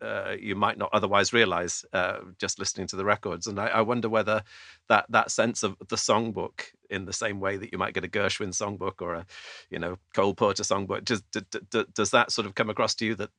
[0.00, 3.46] uh, you might not otherwise realize uh, just listening to the records.
[3.46, 4.42] And I, I wonder whether
[4.88, 8.08] that that sense of the songbook, in the same way that you might get a
[8.08, 9.26] Gershwin songbook or a,
[9.70, 12.94] you know, Cole Porter songbook, does, d- d- d- does that sort of come across
[12.96, 13.30] to you that,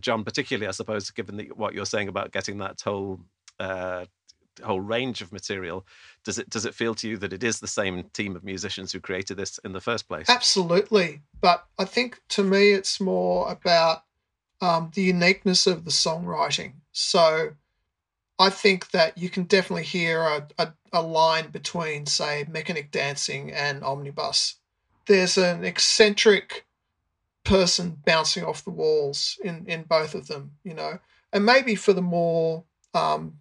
[0.00, 3.20] John, particularly, I suppose, given the, what you're saying about getting that whole
[3.58, 4.04] uh,
[4.62, 5.86] whole range of material,
[6.24, 8.92] does it does it feel to you that it is the same team of musicians
[8.92, 10.28] who created this in the first place?
[10.28, 14.02] Absolutely, but I think to me it's more about
[14.60, 16.72] um, the uniqueness of the songwriting.
[16.92, 17.50] So
[18.38, 23.52] I think that you can definitely hear a, a, a line between, say, Meccanik Dancing
[23.52, 24.56] and Omnibus.
[25.06, 26.66] There's an eccentric
[27.44, 30.98] person bouncing off the walls in, in both of them, you know.
[31.32, 33.38] And maybe for the more um,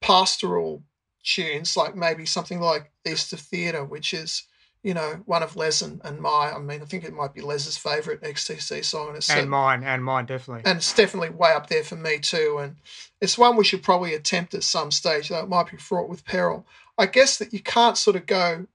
[0.00, 0.82] pastoral
[1.22, 4.44] tunes, like maybe something like Easter Theatre, which is
[4.82, 6.52] you know one of Les and, and my.
[6.54, 10.04] I mean, I think it might be Les's favourite XTC song, and and mine, and
[10.04, 10.62] mine definitely.
[10.64, 12.58] and it's definitely way up there for me too.
[12.60, 12.76] And
[13.20, 16.24] it's one we should probably attempt at some stage, though it might be fraught with
[16.24, 16.66] peril.
[16.96, 18.66] I guess that you can't sort of go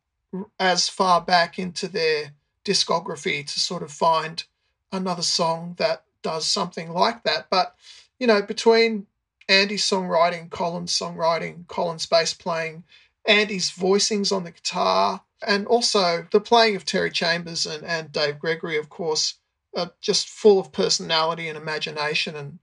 [0.59, 2.31] as far back into their
[2.65, 4.43] discography to sort of find
[4.91, 7.47] another song that does something like that.
[7.49, 7.75] But
[8.19, 9.07] you know, between
[9.49, 12.83] Andy's songwriting, Colin's songwriting, Colin's bass playing,
[13.25, 18.39] Andy's voicings on the guitar, and also the playing of Terry Chambers and, and Dave
[18.39, 19.35] Gregory, of course,
[19.75, 22.35] are just full of personality and imagination.
[22.35, 22.59] And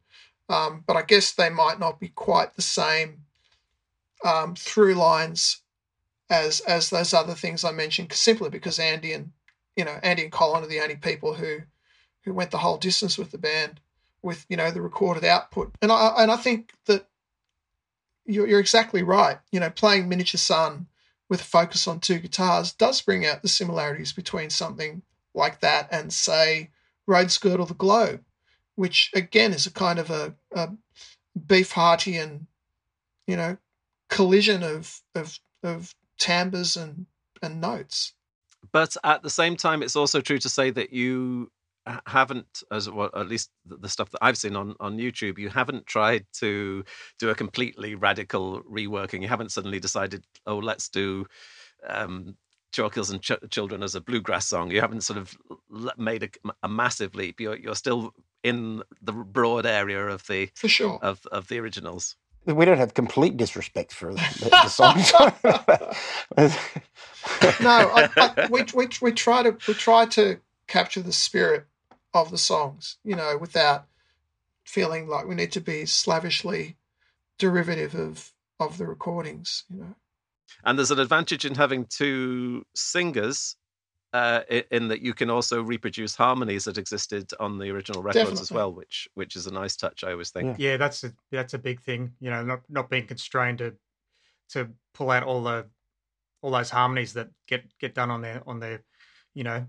[0.48, 3.22] um, but I guess they might not be quite the same
[4.24, 5.62] um, through lines
[6.28, 9.32] as as those other things I mentioned, simply because Andy and
[9.76, 11.58] you know Andy and Colin are the only people who
[12.22, 13.80] who went the whole distance with the band
[14.22, 15.72] with you know the recorded output.
[15.82, 17.06] And I and I think that
[18.26, 19.38] you're, you're exactly right.
[19.50, 20.86] You know, playing Miniature Sun
[21.30, 25.00] with a focus on two guitars does bring out the similarities between something
[25.32, 26.70] like that and say
[27.28, 28.22] Skirt or the Globe,
[28.74, 30.70] which again is a kind of a, a
[31.46, 32.46] beef hearty and
[33.26, 33.56] you know
[34.08, 37.06] collision of of of timbres and
[37.42, 38.12] and notes.
[38.72, 41.50] But at the same time, it's also true to say that you
[42.06, 45.86] haven't as well at least the stuff that i've seen on on youtube you haven't
[45.86, 46.84] tried to
[47.18, 51.26] do a completely radical reworking you haven't suddenly decided oh let's do
[51.88, 52.36] um
[52.72, 54.70] Chalk Hills and Ch- Children as a bluegrass song.
[54.70, 55.36] You haven't sort of
[55.96, 56.28] made a,
[56.62, 57.40] a, massive leap.
[57.40, 62.16] You're you're still in the broad area of the for sure of of the originals.
[62.46, 65.12] We don't have complete disrespect for the, the songs.
[67.60, 71.66] no, I, I, we, we we try to we try to capture the spirit
[72.12, 73.86] of the songs, you know, without
[74.64, 76.76] feeling like we need to be slavishly
[77.38, 79.94] derivative of of the recordings, you know.
[80.64, 83.56] And there's an advantage in having two singers
[84.12, 88.42] uh, in that you can also reproduce harmonies that existed on the original records Definitely.
[88.42, 90.04] as well, which which is a nice touch.
[90.04, 90.56] I always think.
[90.58, 92.12] Yeah, that's a that's a big thing.
[92.20, 93.74] You know, not not being constrained to
[94.50, 95.66] to pull out all the
[96.42, 98.82] all those harmonies that get get done on their on their
[99.34, 99.66] you know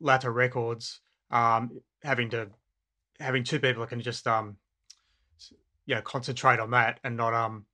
[0.00, 2.48] latter records um, having to
[3.18, 4.56] having two people that can just um,
[5.86, 7.66] you know concentrate on that and not um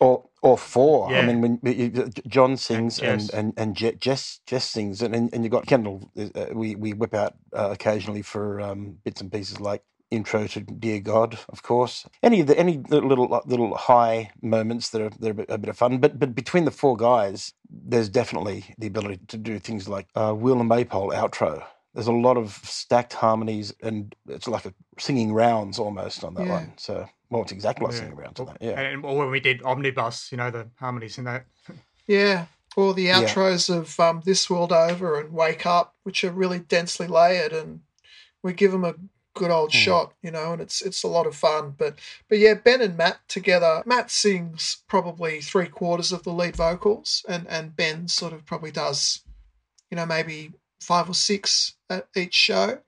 [0.00, 1.10] or or four.
[1.10, 1.20] Yeah.
[1.20, 5.44] I mean, when you, John sings and and and, and Jess Jess sings, and and
[5.44, 6.10] you got Kendall.
[6.16, 10.60] Uh, we we whip out uh, occasionally for um, bits and pieces like intro to
[10.60, 12.06] Dear God, of course.
[12.22, 15.58] Any of the any little little high moments that are that are a bit, a
[15.58, 15.98] bit of fun.
[15.98, 20.32] But but between the four guys, there's definitely the ability to do things like uh,
[20.32, 21.64] Wheel and Maypole outro
[21.94, 26.46] there's a lot of stacked harmonies and it's like a singing rounds almost on that
[26.46, 26.52] yeah.
[26.52, 26.72] one.
[26.76, 28.00] So, well, it's exactly like yeah.
[28.00, 28.58] singing rounds on that.
[28.60, 28.80] Yeah.
[28.80, 31.46] And or when we did Omnibus, you know, the harmonies in that.
[32.06, 32.46] yeah.
[32.76, 33.76] Or the outros yeah.
[33.76, 37.80] of um, This World Over and Wake Up, which are really densely layered and
[38.42, 38.94] we give them a
[39.38, 39.74] good old mm.
[39.74, 41.74] shot, you know, and it's it's a lot of fun.
[41.78, 41.98] But
[42.28, 43.82] but yeah, Ben and Matt together.
[43.86, 48.72] Matt sings probably three quarters of the lead vocals, and and Ben sort of probably
[48.72, 49.22] does,
[49.90, 52.78] you know, maybe five or six at each show,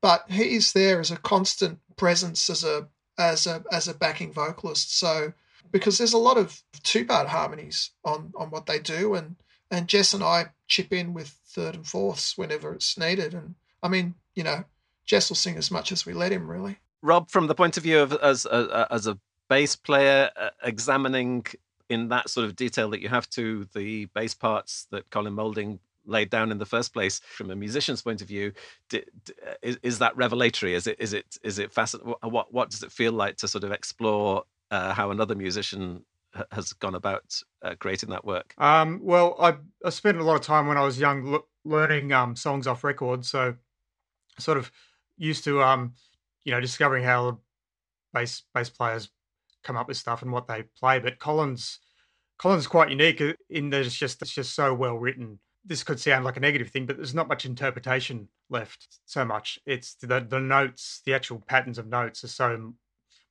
[0.00, 4.98] but he's there as a constant presence as a as a as a backing vocalist.
[4.98, 5.32] So
[5.70, 9.36] because there's a lot of two part harmonies on on what they do, and
[9.70, 13.34] and Jess and I chip in with third and fourths whenever it's needed.
[13.34, 14.64] And I mean, you know,
[15.04, 16.78] Jess will sing as much as we let him, really.
[17.02, 21.44] Rob, from the point of view of as a, as a bass player, uh, examining
[21.90, 25.80] in that sort of detail that you have to the bass parts that Colin Moulding
[26.06, 28.52] laid down in the first place from a musician's point of view
[29.62, 30.74] is, is that revelatory?
[30.74, 33.64] Is it is it is it fascinating what what does it feel like to sort
[33.64, 36.04] of explore uh, how another musician
[36.50, 38.54] has gone about uh, creating that work?
[38.58, 42.34] Um, well I, I spent a lot of time when i was young learning um,
[42.36, 43.54] songs off record so
[44.38, 44.70] sort of
[45.16, 45.94] used to um,
[46.44, 47.38] you know discovering how
[48.12, 49.10] bass bass players
[49.62, 50.98] come up with stuff and what they play.
[50.98, 51.80] But collins
[52.38, 55.98] Collins is quite unique in that it's just it's just so well written this could
[55.98, 59.58] sound like a negative thing, but there's not much interpretation left so much.
[59.66, 62.74] It's the the notes, the actual patterns of notes are so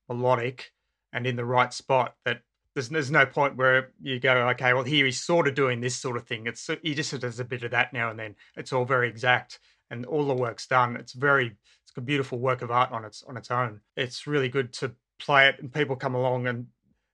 [0.10, 0.72] melodic
[1.12, 2.42] and in the right spot that
[2.74, 5.96] there's there's no point where you go, okay, well here he's sort of doing this
[5.96, 6.48] sort of thing.
[6.48, 8.36] It's he just does a bit of that now and then.
[8.58, 9.60] It's all very exact
[9.92, 10.96] and all the work's done.
[10.96, 13.82] It's very it's a beautiful work of art on its on its own.
[13.96, 16.68] It's really good to play it and people come along and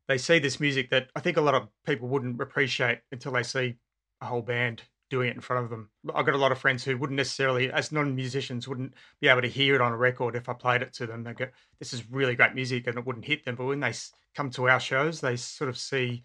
[0.08, 3.43] they see this music that I think a lot of people wouldn't appreciate until they
[3.43, 3.75] see
[4.21, 5.89] a whole band doing it in front of them.
[6.13, 9.48] I've got a lot of friends who wouldn't necessarily, as non-musicians, wouldn't be able to
[9.48, 11.24] hear it on a record if I played it to them.
[11.24, 11.48] They go,
[11.80, 13.56] "This is really great music," and it wouldn't hit them.
[13.56, 13.93] But when they
[14.36, 16.24] come to our shows, they sort of see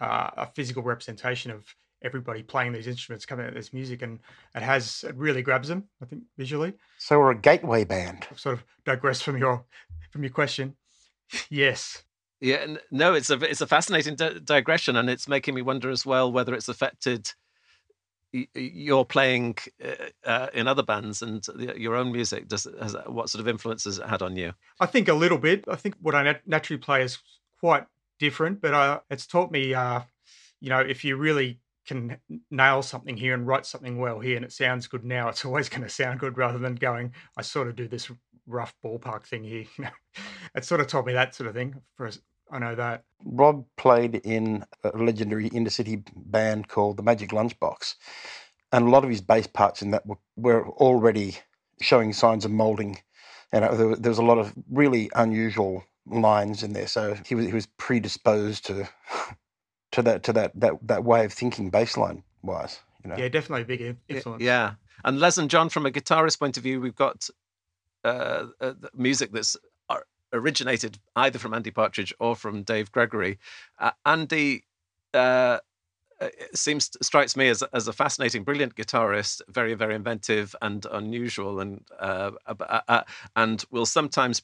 [0.00, 4.20] uh, a physical representation of everybody playing these instruments, coming out with this music, and
[4.54, 5.84] it has it really grabs them.
[6.02, 6.74] I think visually.
[6.98, 8.26] So we're a gateway band.
[8.30, 9.64] I've sort of digress from your
[10.10, 10.76] from your question.
[11.50, 12.04] yes.
[12.40, 16.04] Yeah, no, it's a it's a fascinating di- digression, and it's making me wonder as
[16.04, 17.32] well whether it's affected
[18.34, 22.48] y- y- playing uh, uh, in other bands and your own music.
[22.48, 24.52] Does has, what sort of influences it had on you?
[24.80, 25.64] I think a little bit.
[25.68, 27.18] I think what I nat- naturally play is
[27.60, 27.86] quite
[28.18, 30.00] different, but uh, it's taught me, uh,
[30.60, 32.18] you know, if you really can
[32.50, 35.68] nail something here and write something well here and it sounds good now, it's always
[35.70, 38.10] going to sound good rather than going, I sort of do this
[38.46, 39.66] rough ballpark thing here.
[40.56, 41.74] It sort of taught me that sort of thing.
[41.96, 42.20] For us-
[42.54, 43.02] I know that.
[43.24, 47.96] Rob played in a legendary inner city band called the Magic Lunchbox,
[48.70, 51.36] and a lot of his bass parts in that were, were already
[51.80, 52.98] showing signs of molding.
[53.52, 57.34] And there, was- there was a lot of really unusual lines in there, so he
[57.34, 58.88] was he was predisposed to
[59.92, 62.78] to that to that that that way of thinking baseline wise.
[63.02, 64.42] You know, Yeah, definitely a big influence.
[64.42, 67.28] Yeah, and Les and John, from a guitarist point of view, we've got
[68.04, 69.56] uh, uh, music that's
[70.34, 73.38] originated either from Andy Partridge or from Dave Gregory.
[73.78, 74.64] Uh, Andy
[75.14, 75.58] uh,
[76.20, 81.60] uh, seems strikes me as as a fascinating, brilliant guitarist, very very inventive and unusual,
[81.60, 83.02] and uh, uh, uh,
[83.36, 84.40] and will sometimes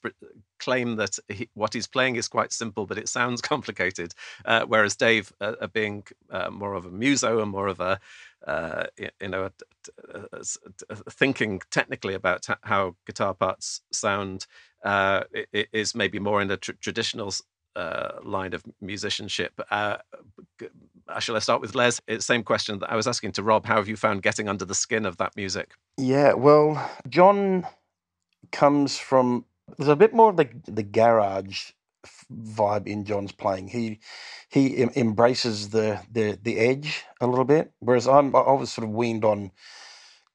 [0.59, 4.15] claim that he, what he's playing is quite simple, but it sounds complicated.
[4.67, 5.33] Whereas Dave,
[5.73, 6.05] being
[6.51, 8.01] more of a muso and more of a
[8.47, 9.51] uh, you know,
[11.11, 14.47] thinking technically about how guitar parts sound
[14.85, 17.33] uh, i- i- is maybe more in the tr- traditional
[17.77, 19.61] uh, line of musicianship.
[19.71, 19.97] Uh,
[21.09, 22.01] uh, shall I start with Les?
[22.07, 23.67] It's same question that I was asking to Rob.
[23.67, 25.73] How have you found getting under the skin of that music?
[25.97, 27.67] Yeah, well, John
[28.53, 29.45] comes from
[29.79, 31.71] there's a bit more of the the garage
[32.33, 33.69] vibe in John's playing.
[33.69, 34.01] He
[34.49, 38.87] he em- embraces the the the edge a little bit, whereas I'm I was sort
[38.89, 39.53] of weaned on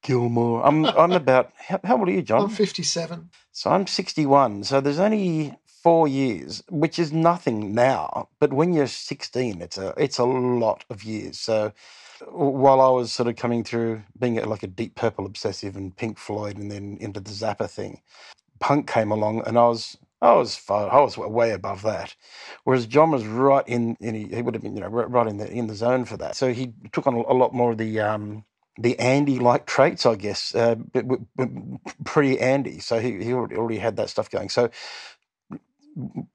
[0.03, 0.61] Gilmour.
[0.63, 2.43] I'm I'm about how, how old are you, John?
[2.43, 3.29] I'm 57.
[3.55, 4.65] So I'm 61.
[4.65, 8.29] So there's only four years, which is nothing now.
[8.39, 11.39] But when you're 16, it's a it's a lot of years.
[11.39, 11.73] So
[12.31, 16.19] while I was sort of coming through being like a Deep Purple obsessive and Pink
[16.19, 18.01] Floyd, and then into the Zappa thing,
[18.61, 22.15] punk came along, and I was I was far, I was way above that.
[22.65, 25.37] Whereas John was right in, in he, he would have been you know right in
[25.37, 26.37] the in the zone for that.
[26.37, 28.45] So he took on a, a lot more of the um,
[28.77, 30.75] the Andy like traits, I guess, uh,
[32.05, 32.79] pre Andy.
[32.79, 34.49] So he, he already had that stuff going.
[34.49, 34.69] So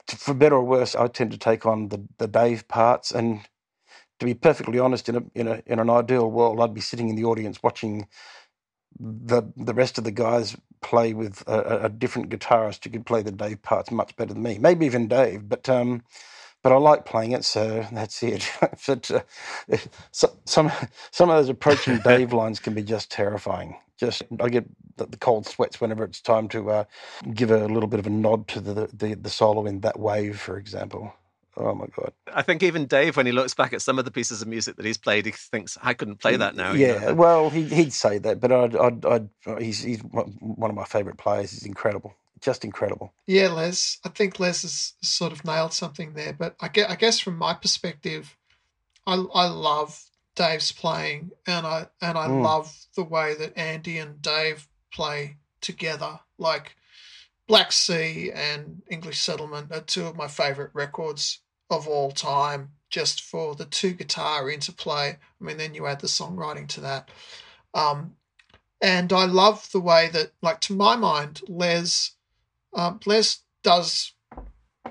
[0.09, 3.13] for better or worse, I tend to take on the, the Dave parts.
[3.13, 3.43] And
[4.21, 7.09] to be perfectly honest, in a in a in an ideal world, I'd be sitting
[7.11, 8.09] in the audience watching
[9.01, 13.07] the the rest of the guys play with a, a- a different guitarist who could
[13.07, 14.59] play the Dave parts much better than me.
[14.59, 16.03] Maybe even Dave, but um,
[16.63, 18.51] but I like playing it, so that's it.
[18.87, 19.77] but uh,
[20.11, 20.71] so, some
[21.11, 23.77] some of those approaching Dave lines can be just terrifying.
[23.99, 24.65] Just I get
[24.97, 26.85] the, the cold sweats whenever it's time to uh,
[27.35, 30.39] give a little bit of a nod to the, the the solo in that wave,
[30.39, 31.13] for example.
[31.57, 32.13] Oh my god!
[32.33, 34.77] I think even Dave, when he looks back at some of the pieces of music
[34.77, 36.73] that he's played, he thinks, I couldn't play that now.
[36.73, 40.37] you know, Yeah, well, he, he'd say that, but I'd, I'd, I'd, he's he's one
[40.41, 41.51] one of my favourite players.
[41.51, 43.13] He's incredible, just incredible.
[43.27, 43.99] Yeah, Les.
[44.05, 46.33] I think Les has sort of nailed something there.
[46.33, 48.37] But I guess, I guess from my perspective,
[49.07, 50.03] I, I love
[50.37, 52.43] Dave's playing, and I and I Mm.
[52.43, 56.21] love the way that Andy and Dave play together.
[56.39, 56.77] Like
[57.47, 62.71] Black Sea and English Settlement are two of my favorite records of all time.
[62.89, 65.17] Just for the two guitar interplay.
[65.41, 67.09] I mean, then you add the songwriting to that.
[67.73, 68.17] Um,
[68.81, 72.13] and I love the way that, like to my mind, Les
[72.75, 74.13] um, Les does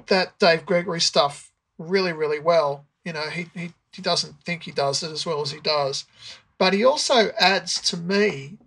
[0.08, 2.86] that Dave Gregory stuff really, really well.
[3.04, 6.06] You know, he, he, he doesn't think he does it as well as he does.
[6.58, 8.58] But he also adds to me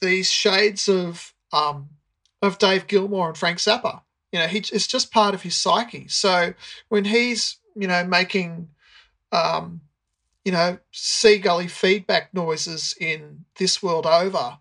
[0.00, 1.90] these shades of um,
[2.42, 4.02] of Dave Gilmour and Frank Zappa.
[4.32, 6.08] You know, he, it's just part of his psyche.
[6.08, 6.54] So
[6.88, 8.68] when he's, you know, making,
[9.32, 9.80] um,
[10.44, 14.58] you know, seagully feedback noises in This World Over,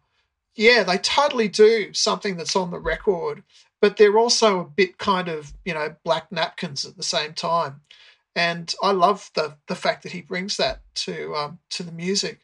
[0.55, 3.43] yeah, they totally do something that's on the record
[3.81, 7.81] but they're also a bit kind of you know black napkins at the same time.
[8.35, 12.41] And i love the the fact that he brings that to um, to the music.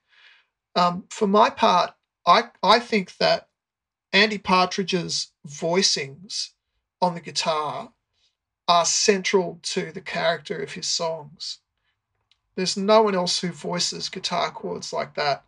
[0.76, 1.94] Um, for my part
[2.26, 3.48] i i think that
[4.12, 6.50] andy partridge's voicings
[7.02, 7.92] on the guitar
[8.68, 11.60] are central to the character of his songs.
[12.56, 15.44] There's no one else who voices guitar chords like that.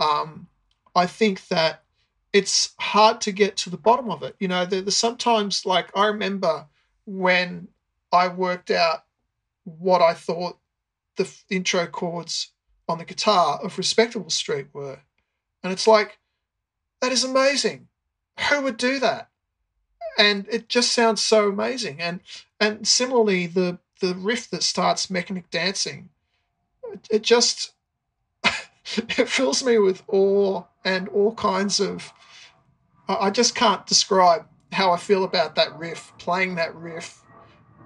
[0.00, 0.48] Um,
[0.94, 1.82] i think that
[2.32, 4.36] it's hard to get to the bottom of it.
[4.38, 6.66] You know, there, there's sometimes like I remember
[7.04, 7.68] when
[8.12, 9.04] I worked out
[9.64, 10.58] what I thought
[11.16, 12.52] the intro chords
[12.88, 15.00] on the guitar of Respectable Street were.
[15.62, 16.18] And it's like,
[17.00, 17.88] that is amazing.
[18.48, 19.28] Who would do that?
[20.18, 22.00] And it just sounds so amazing.
[22.00, 22.20] And
[22.60, 26.10] and similarly, the the riff that starts Meccanik Dancing,
[26.92, 27.72] it, it just
[28.96, 32.12] it fills me with awe and all kinds of.
[33.08, 37.22] I just can't describe how I feel about that riff, playing that riff,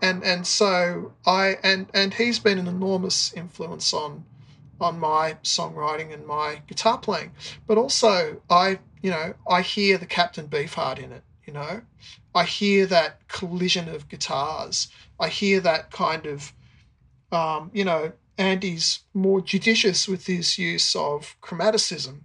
[0.02, 4.24] and and so I and and he's been an enormous influence on
[4.80, 7.32] on my songwriting and my guitar playing.
[7.66, 11.22] But also, I you know I hear the Captain Beefheart in it.
[11.46, 11.82] You know,
[12.34, 14.88] I hear that collision of guitars.
[15.18, 16.52] I hear that kind of,
[17.32, 22.20] um, you know, Andy's more judicious with his use of chromaticism,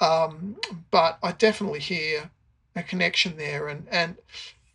[0.00, 0.56] um,
[0.90, 2.30] but I definitely hear
[2.76, 4.16] a connection there, and and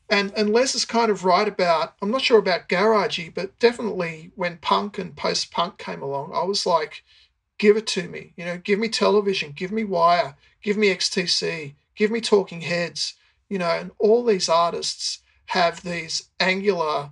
[0.10, 1.96] and and Les is kind of right about.
[2.02, 6.44] I'm not sure about garagey, but definitely when punk and post punk came along, I
[6.44, 7.04] was like,
[7.58, 8.34] give it to me.
[8.36, 13.16] You know, give me television, give me Wire, give me XTC, give me Talking Heads.
[13.50, 17.12] You know, and all these artists have these angular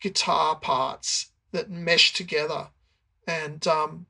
[0.00, 2.68] guitar parts that mesh together,
[3.26, 4.06] and um,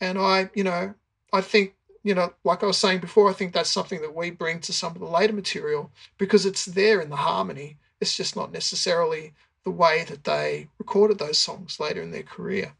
[0.00, 0.94] and I, you know,
[1.32, 4.30] I think you know, like I was saying before, I think that's something that we
[4.30, 7.78] bring to some of the later material because it's there in the harmony.
[8.00, 9.32] It's just not necessarily
[9.64, 12.74] the way that they recorded those songs later in their career.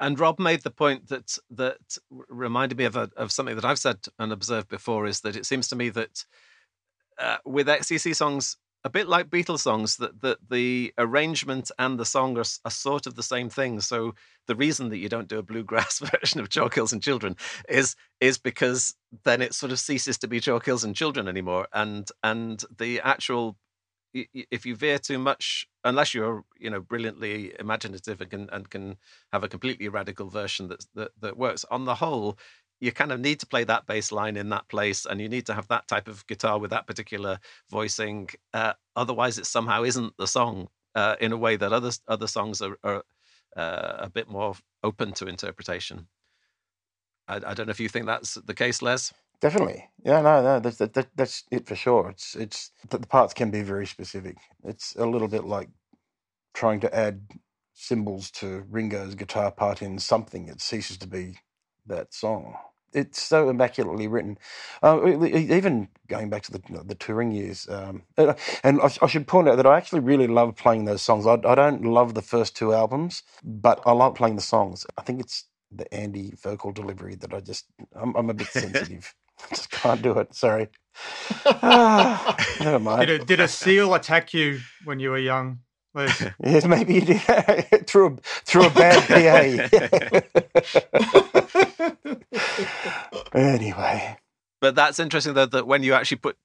[0.00, 1.78] And Rob made the point that that
[2.10, 5.46] reminded me of a, of something that I've said and observed before is that it
[5.46, 6.24] seems to me that
[7.18, 12.04] uh, with XTC songs, a bit like Beatles songs, that that the arrangement and the
[12.04, 13.80] song are, are sort of the same thing.
[13.80, 14.14] So
[14.46, 17.36] the reason that you don't do a bluegrass version of Chalk Hills and Children
[17.68, 21.68] is is because then it sort of ceases to be Chalk Hills and Children anymore,
[21.72, 23.56] and and the actual
[24.14, 28.96] if you veer too much, unless you're you know brilliantly imaginative and can and can
[29.32, 31.64] have a completely radical version that that, that works.
[31.70, 32.38] On the whole,
[32.82, 35.46] you kind of need to play that bass line in that place and you need
[35.46, 37.38] to have that type of guitar with that particular
[37.70, 42.26] voicing uh, otherwise it somehow isn't the song uh, in a way that other other
[42.26, 43.02] songs are, are
[43.56, 46.08] uh, a bit more open to interpretation.
[47.28, 49.12] I, I, don't know if you think that's the case les?
[49.40, 49.88] Definitely.
[50.04, 52.10] Yeah no no that's that, that's it for sure.
[52.10, 54.36] It's it's the parts can be very specific.
[54.64, 55.68] It's a little bit like
[56.52, 57.22] trying to add
[57.74, 61.38] cymbals to ringo's guitar part in something it ceases to be
[61.86, 62.54] that song
[62.92, 64.38] it's so immaculately written.
[64.82, 69.48] Uh, even going back to the the touring years, um, and I, I, should point
[69.48, 71.26] out that I actually really love playing those songs.
[71.26, 74.86] I, I, don't love the first two albums, but I love playing the songs.
[74.98, 79.14] I think it's the Andy vocal delivery that I just I'm, I'm a bit sensitive.
[79.50, 80.34] I just can't do it.
[80.34, 80.68] Sorry.
[81.46, 83.06] ah, never mind.
[83.06, 85.60] Did a, did a seal attack you when you were young?
[85.94, 86.28] Liz?
[86.44, 87.20] yes, maybe you did
[87.86, 90.22] through a through a bad
[93.32, 93.38] PA.
[93.38, 94.16] anyway,
[94.60, 96.36] but that's interesting though that when you actually put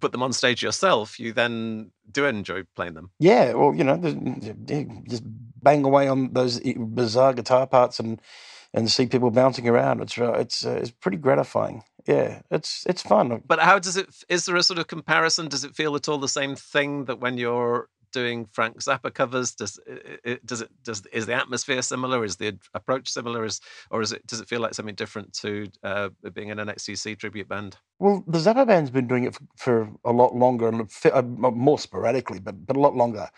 [0.00, 3.10] put them on stage yourself, you then do enjoy playing them.
[3.18, 3.96] Yeah, well, you know,
[5.08, 5.22] just
[5.62, 8.20] bang away on those bizarre guitar parts and
[8.74, 10.00] and see people bouncing around.
[10.00, 11.82] It's it's uh, it's pretty gratifying.
[12.06, 13.42] Yeah, it's it's fun.
[13.46, 14.08] But how does it?
[14.28, 15.48] Is there a sort of comparison?
[15.48, 19.54] Does it feel at all the same thing that when you're doing Frank Zappa covers?
[19.54, 22.24] Does it, does it does is the atmosphere similar?
[22.24, 23.44] Is the approach similar?
[23.44, 23.60] Is
[23.90, 27.18] or is it does it feel like something different to uh, being in an XTC
[27.18, 27.76] tribute band?
[27.98, 31.78] Well, the Zappa band's been doing it for, for a lot longer and uh, more
[31.78, 33.28] sporadically, but but a lot longer.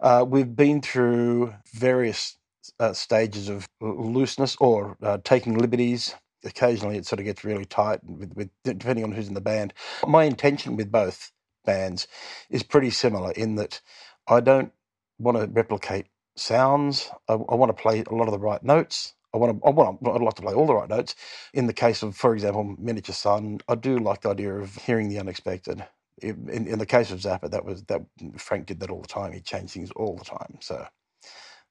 [0.00, 2.36] Uh, we've been through various
[2.80, 6.14] uh, stages of looseness or uh, taking liberties.
[6.44, 9.72] Occasionally, it sort of gets really tight, with, with depending on who's in the band.
[10.06, 11.30] My intention with both
[11.64, 12.08] bands
[12.50, 13.80] is pretty similar in that
[14.28, 14.72] I don't
[15.18, 16.06] want to replicate
[16.36, 17.10] sounds.
[17.28, 19.14] I, I want to play a lot of the right notes.
[19.34, 21.14] I want to, I want to, I'd like to play all the right notes.
[21.54, 25.08] In the case of, for example, Miniature Sun, I do like the idea of hearing
[25.08, 25.84] the unexpected.
[26.22, 28.02] In, in the case of Zappa, that was that
[28.38, 29.32] Frank did that all the time.
[29.32, 30.86] He changed things all the time, so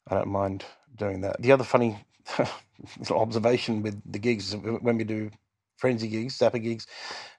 [0.10, 0.66] I don't mind
[0.98, 1.42] doing that.
[1.42, 2.06] The other funny
[3.12, 5.32] observation with the gigs when we do
[5.82, 6.86] Frenzy gigs, Zappa gigs,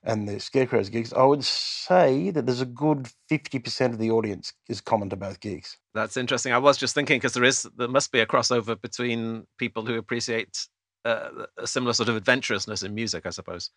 [0.03, 4.53] and the Scarecrows gigs, I would say that there's a good 50% of the audience
[4.69, 5.79] is common to both gigs.
[5.95, 6.53] That's interesting.
[6.53, 9.97] I was just thinking because there is there must be a crossover between people who
[9.97, 10.67] appreciate
[11.05, 13.71] uh, a similar sort of adventurousness in music, I suppose.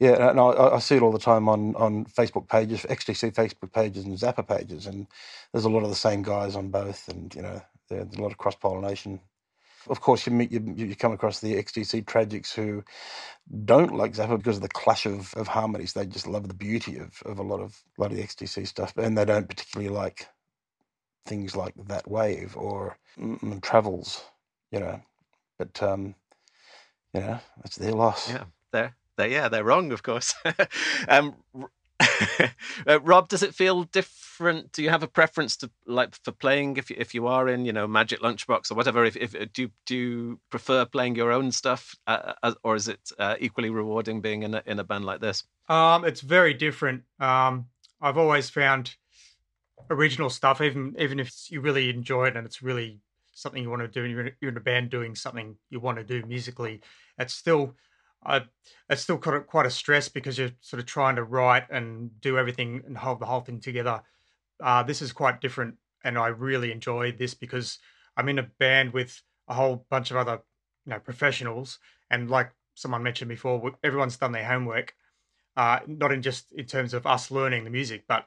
[0.00, 3.72] Yeah, and I, I, see it all the time on, on Facebook pages, XTC Facebook
[3.72, 5.06] pages and Zappa pages, and
[5.52, 8.30] there's a lot of the same guys on both, and you know, there's a lot
[8.30, 9.20] of cross pollination
[9.90, 12.84] of course, you meet you, you come across the XTC tragics who
[13.64, 15.94] don't like Zappa because of the clash of, of harmonies.
[15.94, 18.66] They just love the beauty of, of a lot of a lot of the XTC
[18.68, 20.28] stuff, and they don't particularly like
[21.26, 24.24] things like that wave or mm, travels.
[24.72, 25.00] You know,
[25.58, 26.16] But um,
[27.14, 28.34] you know, that's their loss.
[28.34, 30.34] Yeah, they're they yeah they're wrong, of course.
[31.08, 31.36] um,
[32.86, 34.72] uh, Rob, does it feel different?
[34.72, 37.64] Do you have a preference to like for playing if you, if you are in
[37.64, 39.04] you know Magic Lunchbox or whatever?
[39.04, 42.88] If, if do you, do you prefer playing your own stuff, uh, as, or is
[42.88, 45.44] it uh, equally rewarding being in a, in a band like this?
[45.68, 47.02] Um, it's very different.
[47.20, 47.66] Um,
[48.00, 48.94] I've always found
[49.90, 53.00] original stuff, even even if you really enjoy it and it's really
[53.34, 56.04] something you want to do, and you're in a band doing something you want to
[56.04, 56.80] do musically,
[57.18, 57.74] it's still
[58.24, 58.42] I,
[58.88, 62.20] it's still quite a, quite a stress because you're sort of trying to write and
[62.20, 64.02] do everything and hold the whole thing together.
[64.62, 67.78] Uh, this is quite different, and I really enjoy this because
[68.16, 70.40] I'm in a band with a whole bunch of other
[70.84, 71.78] you know professionals,
[72.10, 74.94] and like someone mentioned before, everyone's done their homework,
[75.56, 78.26] uh, not in just in terms of us learning the music, but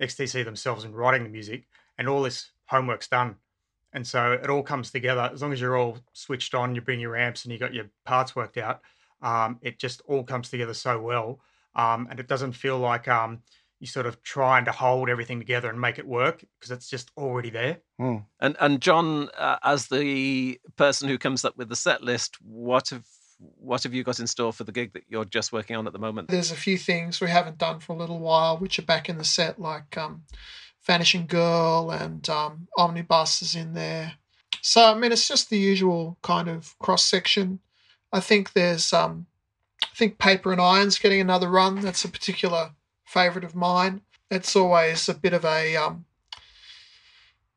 [0.00, 1.64] XTC themselves and writing the music,
[1.98, 3.36] and all this homework's done.
[3.92, 7.00] And so it all comes together as long as you're all switched on, you bring
[7.00, 8.80] your amps and you got your parts worked out
[9.22, 11.40] um, it just all comes together so well,
[11.74, 13.42] um, and it doesn't feel like um,
[13.82, 17.10] you're sort of trying to hold everything together and make it work because it's just
[17.16, 17.78] already there.
[18.00, 18.24] Mm.
[18.40, 22.90] And and John, uh, as the person who comes up with the set list, what
[22.90, 23.04] have
[23.58, 25.92] what have you got in store for the gig that you're just working on at
[25.92, 26.28] the moment?
[26.28, 29.18] There's a few things we haven't done for a little while, which are back in
[29.18, 30.22] the set, like um,
[30.86, 34.14] Vanishing Girl and um, Omnibus is in there.
[34.60, 37.60] So I mean, it's just the usual kind of cross section.
[38.12, 39.26] I think there's um,
[39.82, 41.80] I think Paper and Iron's getting another run.
[41.80, 42.72] That's a particular
[43.04, 44.02] favourite of mine.
[44.30, 46.04] It's always a bit of a um,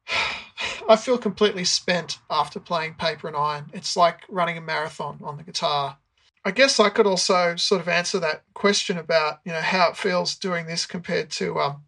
[0.87, 3.65] I feel completely spent after playing Paper and Iron.
[3.73, 5.97] It's like running a marathon on the guitar.
[6.43, 9.97] I guess I could also sort of answer that question about you know how it
[9.97, 11.83] feels doing this compared to um,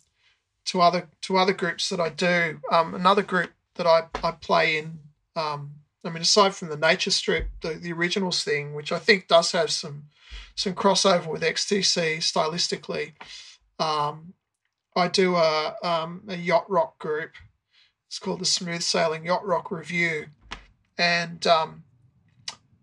[0.66, 2.60] to other to other groups that I do.
[2.72, 5.00] Um, another group that I, I play in
[5.36, 5.72] um,
[6.08, 9.52] I mean, aside from the nature strip, the, the originals thing, which I think does
[9.52, 10.06] have some
[10.56, 13.14] some crossover with XTC stylistically,
[13.80, 14.34] um,
[14.96, 17.32] I do a, um, a yacht rock group.
[18.08, 20.28] It's called the Smooth Sailing Yacht Rock Review,
[20.98, 21.84] and um,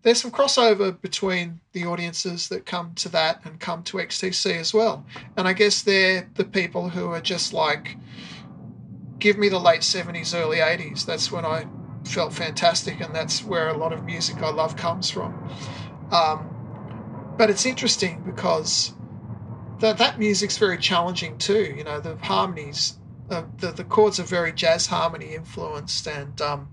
[0.02, 4.72] there's some crossover between the audiences that come to that and come to XTC as
[4.72, 5.04] well.
[5.36, 7.96] And I guess they're the people who are just like,
[9.18, 11.06] give me the late 70s, early 80s.
[11.06, 11.66] That's when I
[12.04, 15.32] felt fantastic, and that's where a lot of music I love comes from.
[16.10, 18.92] Um, but it's interesting because
[19.80, 21.74] that that music's very challenging too.
[21.76, 22.98] You know, the harmonies,
[23.30, 26.68] uh, the the chords are very jazz harmony influenced, and um,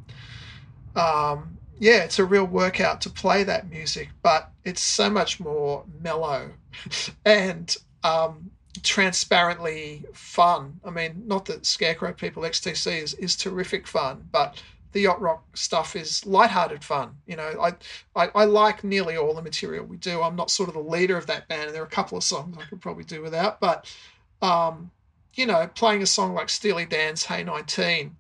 [0.96, 4.10] um, yeah, it's a real workout to play that music.
[4.22, 6.52] But it's so much more mellow
[7.26, 8.52] and um,
[8.84, 10.80] transparently fun.
[10.86, 14.62] I mean, not that Scarecrow People XTC is, is terrific fun, but
[14.92, 17.16] the yacht rock stuff is lighthearted fun.
[17.26, 17.74] You know, I,
[18.16, 20.22] I, I like nearly all the material we do.
[20.22, 22.24] I'm not sort of the leader of that band, and there are a couple of
[22.24, 23.60] songs I could probably do without.
[23.60, 23.94] But,
[24.42, 24.92] um,
[25.36, 28.18] you know, playing a song like Steely Dan's "Hey 19"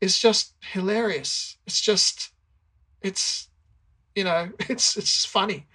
[0.00, 1.56] is just hilarious.
[1.66, 2.30] It's just,
[3.02, 3.48] it's,
[4.14, 5.66] you know, it's it's funny.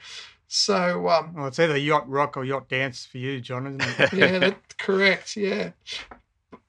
[0.52, 4.14] So, um, well, it's either yacht rock or yacht dance for you, John, isn't it?
[4.14, 5.38] yeah, that's correct.
[5.38, 5.72] Yeah.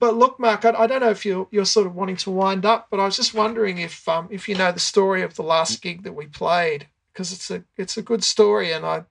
[0.00, 2.64] But look, Mark, I, I, don't know if you're you're sort of wanting to wind
[2.64, 5.42] up, but I was just wondering if um, if you know the story of the
[5.42, 9.04] last gig that we played because it's a it's a good story and I'd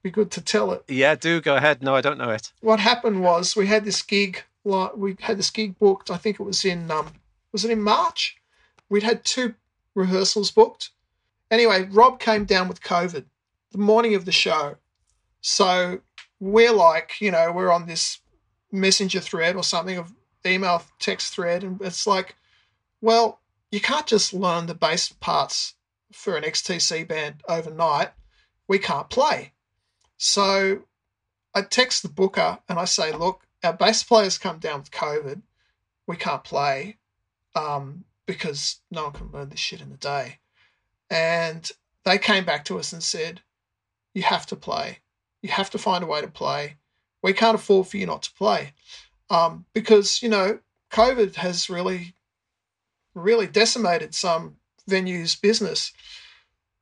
[0.00, 0.84] be good to tell it.
[0.86, 1.82] Yeah, do go ahead.
[1.82, 2.52] No, I don't know it.
[2.60, 6.08] What happened was we had this gig like we had this gig booked.
[6.08, 7.12] I think it was in um,
[7.50, 8.36] was it in March?
[8.88, 9.56] We'd had two
[9.96, 10.90] rehearsals booked.
[11.50, 13.24] Anyway, Rob came down with COVID
[13.72, 14.76] the morning of the show,
[15.40, 16.00] so
[16.38, 18.20] we're like, you know, we're on this
[18.70, 20.12] messenger thread or something of
[20.46, 22.36] email text thread, and it's like,
[23.00, 25.74] well, you can't just learn the bass parts
[26.12, 28.10] for an XTC band overnight.
[28.66, 29.52] We can't play.
[30.16, 30.84] So
[31.54, 35.42] I text the booker and I say, look, our bass players come down with COVID.
[36.06, 36.96] We can't play
[37.54, 40.38] um, because no one can learn this shit in a day.
[41.10, 41.70] And
[42.04, 43.42] they came back to us and said,
[44.14, 44.98] you have to play.
[45.42, 46.76] You have to find a way to play.
[47.22, 48.72] We can't afford for you not to play
[49.30, 50.58] um, because you know
[50.90, 52.14] COVID has really,
[53.14, 54.56] really decimated some
[54.88, 55.92] venues' business.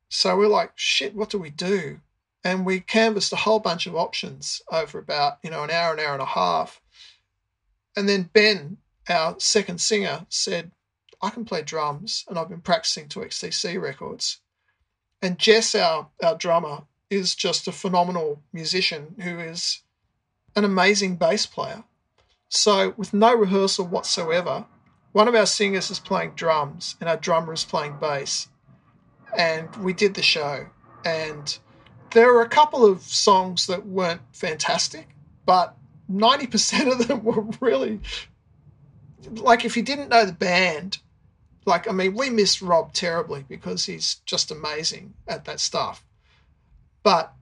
[0.09, 1.99] So we're like, shit, what do we do?
[2.43, 5.99] And we canvassed a whole bunch of options over about you know an hour, an
[5.99, 6.81] hour and a half,
[7.95, 8.77] and then Ben,
[9.09, 10.71] our second singer, said,
[11.21, 14.39] "I can play drums, and I've been practicing to XTC records."
[15.21, 19.81] And Jess, our our drummer, is just a phenomenal musician who is
[20.55, 21.83] an amazing bass player
[22.49, 24.65] so, with no rehearsal whatsoever,
[25.11, 28.47] one of our singers is playing drums and our drummer is playing bass.
[29.37, 30.67] and we did the show.
[31.03, 31.57] And
[32.11, 35.07] there were a couple of songs that weren't fantastic,
[35.45, 35.75] but
[36.09, 37.99] 90% of them were really
[39.31, 40.99] like if you didn't know the band,
[41.65, 46.05] like I mean, we miss Rob terribly because he's just amazing at that stuff.
[47.03, 47.33] But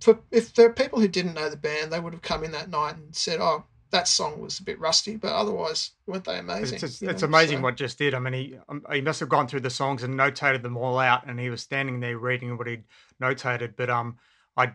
[0.00, 2.52] for if there are people who didn't know the band, they would have come in
[2.52, 6.38] that night and said, "Oh, that song was a bit rusty," but otherwise, weren't they
[6.38, 6.74] amazing?
[6.76, 7.28] It's, it's, it's know?
[7.28, 8.14] amazing So- what just did.
[8.14, 10.98] I mean, he um, he must have gone through the songs and notated them all
[10.98, 12.84] out, and he was standing there reading what he'd
[13.20, 13.74] notated.
[13.76, 14.16] But um,
[14.56, 14.72] I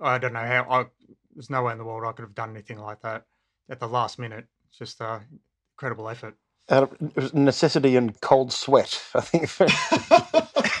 [0.00, 0.66] I don't know how.
[0.70, 0.86] I,
[1.34, 3.24] there's no way in the world I could have done anything like that
[3.68, 4.46] at the last minute.
[4.68, 5.20] It's just uh,
[5.74, 6.34] incredible effort.
[6.68, 9.48] Out of necessity and cold sweat, I think.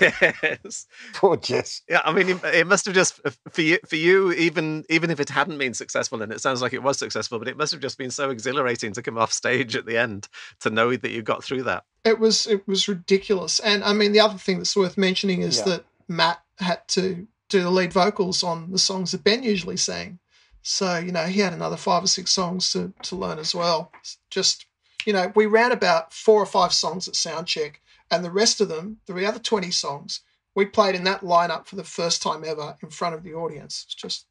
[0.00, 0.86] yes.
[1.14, 1.82] Poor Jess.
[1.88, 3.20] Yeah, I mean, it- it must have just
[3.50, 3.78] for you.
[3.86, 6.98] For you, even even if it hadn't been successful, and it sounds like it was
[6.98, 9.96] successful, but it must have just been so exhilarating to come off stage at the
[9.96, 10.28] end
[10.60, 11.84] to know that you got through that.
[12.04, 13.58] it was it was ridiculous.
[13.60, 15.64] And I mean, the other thing that's worth mentioning is Yeah.
[15.66, 20.18] that Matt had to do the lead vocals on the songs that Ben usually sang.
[20.62, 23.92] So you know, he had another five or six songs to to learn as well.
[24.30, 24.65] Just
[25.06, 27.76] you know, we ran about four or five songs at soundcheck,
[28.10, 30.20] and the rest of them, the other twenty songs,
[30.54, 33.84] we played in that lineup for the first time ever in front of the audience.
[33.86, 34.26] It's just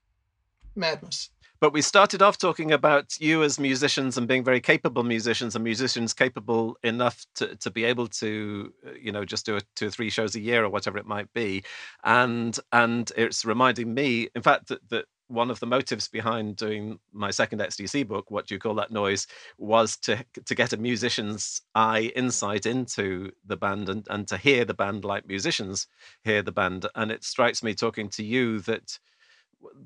[0.75, 1.29] madness.
[1.61, 5.63] But we started off talking about you as musicians and being very capable musicians and
[5.63, 9.87] musicians capable enough to, to be able to, uh, you know, just do a, two
[9.87, 11.63] or three shows a year or whatever it might be.
[12.03, 16.99] And and it's reminding me, in fact, that, that one of the motives behind doing
[17.11, 20.77] my second XTC book, what do you call that noise, was to to get a
[20.77, 25.87] musician's eye insight into the band and, and to hear the band like musicians
[26.23, 26.85] hear the band.
[26.95, 28.99] And it strikes me talking to you that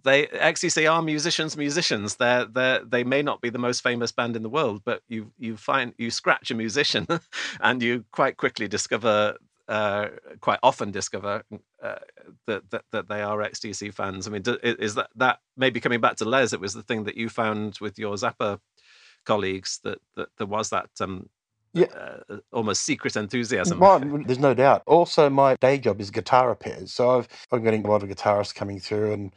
[0.03, 4.35] they XTC are musicians musicians they're they they may not be the most famous band
[4.35, 7.07] in the world but you you find you scratch a musician
[7.61, 9.37] and you quite quickly discover
[9.69, 10.07] uh,
[10.41, 11.43] quite often discover
[11.81, 11.95] uh,
[12.47, 14.27] that, that that they are XTC fans.
[14.27, 16.51] I mean, do, is that that maybe coming back to Les?
[16.53, 18.59] It was the thing that you found with your Zappa
[19.25, 21.29] colleagues that that there was that um,
[21.73, 21.85] Yeah.
[22.29, 23.79] uh, almost secret enthusiasm.
[23.79, 24.81] Well, there's no doubt.
[24.87, 28.55] Also, my day job is guitar repairs, so I've I'm getting a lot of guitarists
[28.55, 29.31] coming through, and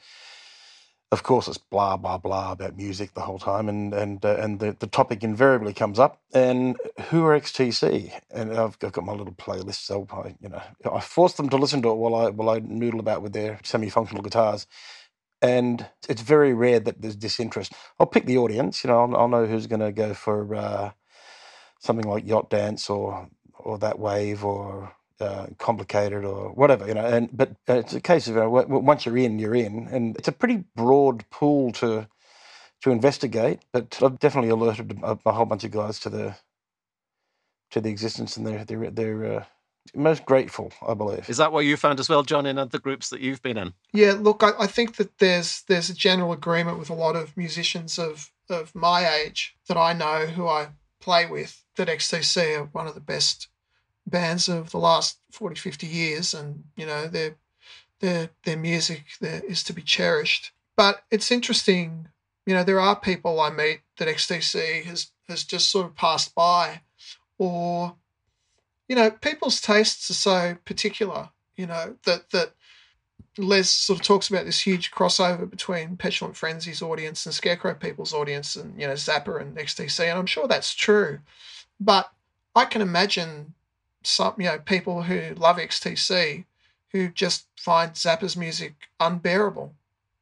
[1.13, 4.61] of course it's blah blah blah about music the whole time, and and uh, and
[4.61, 6.21] the, the topic invariably comes up.
[6.35, 6.79] And
[7.11, 8.13] who are XTC?
[8.33, 11.59] And I've, I've got my little playlist, so I you know I force them to
[11.59, 14.67] listen to it while I while I noodle about with their semi-functional guitars.
[15.43, 17.75] And it's very rare that there's disinterest.
[18.01, 19.01] I'll pick the audience, you know.
[19.03, 20.93] I'll, I'll know who's going to go for uh,
[21.81, 27.07] something like Yacht Dance or or That Wave or uh, Complicated or whatever, you know.
[27.07, 29.89] And but uh, it's a case of uh, w- w- once you're in, you're in,
[29.91, 32.09] and it's a pretty broad pool to
[32.83, 33.61] to investigate.
[33.73, 36.37] But I've definitely alerted a, a whole bunch of guys to the
[37.73, 39.45] to the existence, and they're they're they're uh,
[39.95, 41.29] most grateful, I believe.
[41.31, 43.75] Is that what you found as well, John, in other groups that you've been in?
[43.93, 47.37] Yeah, look, I, I think that there's there's a general agreement with a lot of
[47.37, 50.69] musicians of of my age that I know who I
[51.01, 53.49] play with that XTC are one of the best
[54.07, 57.37] bands of the last 40, 50 years, and you know their
[58.01, 60.53] their their music there is to be cherished.
[60.77, 62.09] But it's interesting,
[62.47, 66.35] you know, there are people I meet that XTC has has just sort of passed
[66.35, 66.83] by,
[67.39, 67.97] or
[68.89, 72.53] you know, people's tastes are so particular, you know, that that
[73.39, 78.13] Les sort of talks about this huge crossover between Petulant Frenzy's audience and Scarecrow People's
[78.13, 81.21] audience, and you know Zappa and XTC, and I'm sure that's true.
[81.81, 82.11] But
[82.55, 83.55] I can imagine
[84.05, 86.45] some, you know, people who love XTC
[86.91, 89.75] who just find Zappa's music unbearable.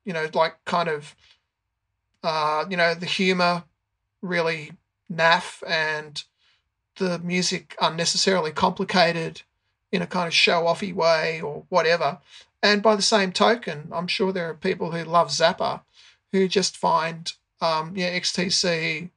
[0.05, 1.15] You know, like kind of,
[2.23, 3.65] uh, you know, the humor
[4.23, 4.73] really
[5.13, 6.23] naff and
[6.97, 9.43] the music unnecessarily complicated
[9.93, 12.19] in a kind of show offy way or whatever.
[12.63, 15.81] And by the same token, I'm sure there are people who love Zappa
[16.33, 19.11] who just find um, yeah, XTC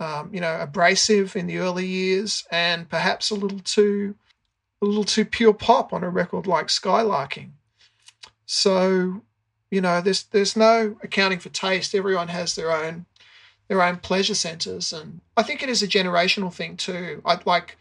[0.00, 4.14] um, you know, abrasive in the early years and perhaps a little too
[4.80, 7.50] a little too pure pop on a record like Skylarking.
[8.46, 9.22] So,
[9.70, 11.94] you know, there's there's no accounting for taste.
[11.94, 13.06] Everyone has their own
[13.66, 17.20] their own pleasure centers and I think it is a generational thing too.
[17.24, 17.76] I like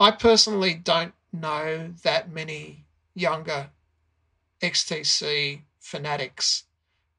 [0.00, 2.84] I personally don't know that many
[3.14, 3.68] younger
[4.62, 6.64] XTC fanatics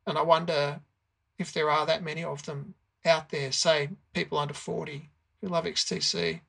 [0.07, 0.79] and I wonder
[1.37, 2.73] if there are that many of them
[3.05, 5.09] out there, say people under 40
[5.41, 6.41] who love XTC.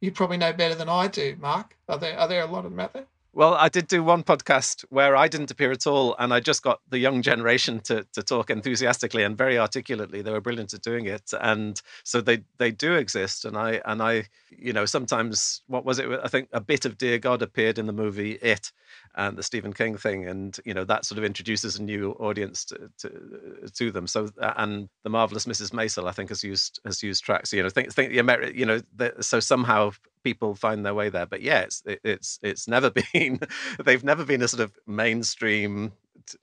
[0.00, 1.76] You probably know better than I do, Mark.
[1.88, 3.06] Are there are there a lot of them out there?
[3.36, 6.62] Well, I did do one podcast where I didn't appear at all, and I just
[6.62, 10.22] got the young generation to to talk enthusiastically and very articulately.
[10.22, 13.44] They were brilliant at doing it, and so they they do exist.
[13.44, 16.08] And I and I, you know, sometimes what was it?
[16.24, 18.72] I think a bit of Dear God appeared in the movie It,
[19.16, 22.64] and the Stephen King thing, and you know that sort of introduces a new audience
[22.64, 24.06] to to, to them.
[24.06, 25.72] So uh, and the marvelous Mrs.
[25.72, 27.52] Maisel, I think, has used has used tracks.
[27.52, 29.90] You know, think think the Ameri- you know, the, so somehow
[30.26, 31.24] people find their way there.
[31.24, 33.38] But yeah, it's it, it's it's never been
[33.84, 35.92] they've never been a sort of mainstream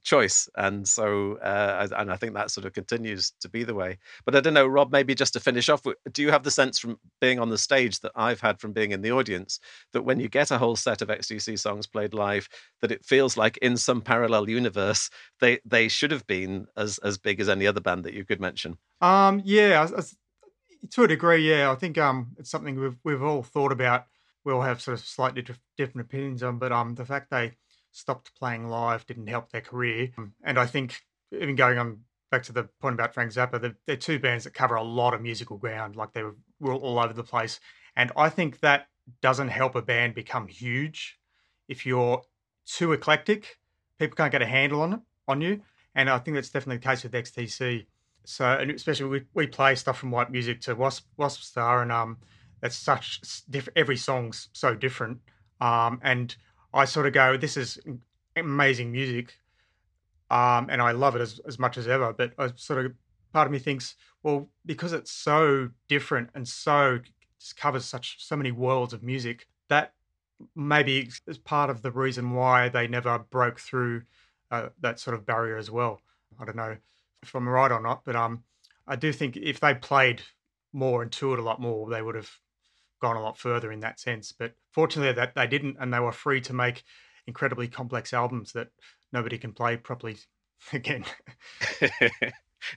[0.03, 3.97] choice, and so uh, and I think that sort of continues to be the way.
[4.23, 4.93] But I don't know, Rob.
[4.93, 7.99] Maybe just to finish off, do you have the sense from being on the stage
[7.99, 9.59] that I've had from being in the audience
[9.91, 12.47] that when you get a whole set of XTC songs played live,
[12.79, 15.09] that it feels like in some parallel universe
[15.41, 18.39] they they should have been as as big as any other band that you could
[18.39, 18.77] mention.
[19.01, 19.85] Um, yeah,
[20.91, 21.71] to a degree, yeah.
[21.71, 24.05] I think um, it's something we've we've all thought about.
[24.43, 27.53] We all have sort of slightly dif- different opinions on, but um, the fact they
[27.91, 30.09] stopped playing live didn't help their career.
[30.17, 33.77] Um, and I think even going on back to the point about Frank Zappa, they're,
[33.85, 35.95] they're two bands that cover a lot of musical ground.
[35.95, 37.59] Like they were all, all over the place,
[37.95, 38.87] and I think that
[39.21, 41.19] doesn't help a band become huge
[41.67, 42.21] if you're
[42.65, 43.57] too eclectic.
[43.99, 45.61] People can't get a handle on it on you,
[45.95, 47.85] and I think that's definitely the case with XTC.
[48.25, 51.91] So, and especially we, we play stuff from White Music to Wasp, Wasp Star, and
[51.91, 52.17] um,
[52.61, 55.19] that's such diff- every song's so different.
[55.59, 56.35] Um, and
[56.73, 57.79] I sort of go, this is
[58.35, 59.33] amazing music,
[60.31, 62.13] um, and I love it as, as much as ever.
[62.13, 62.93] But I sort of
[63.33, 66.99] part of me thinks, well, because it's so different and so
[67.57, 69.93] covers such so many worlds of music, that
[70.55, 74.03] maybe is part of the reason why they never broke through
[74.49, 75.99] uh, that sort of barrier as well.
[76.39, 76.77] I don't know
[77.23, 78.43] if I'm right or not, but um,
[78.87, 80.21] I do think if they played
[80.73, 82.29] more and toured a lot more, they would have
[83.01, 84.31] gone a lot further in that sense.
[84.31, 86.83] But fortunately, that they didn't, and they were free to make
[87.27, 88.69] incredibly complex albums that
[89.11, 90.17] nobody can play properly
[90.73, 91.05] again.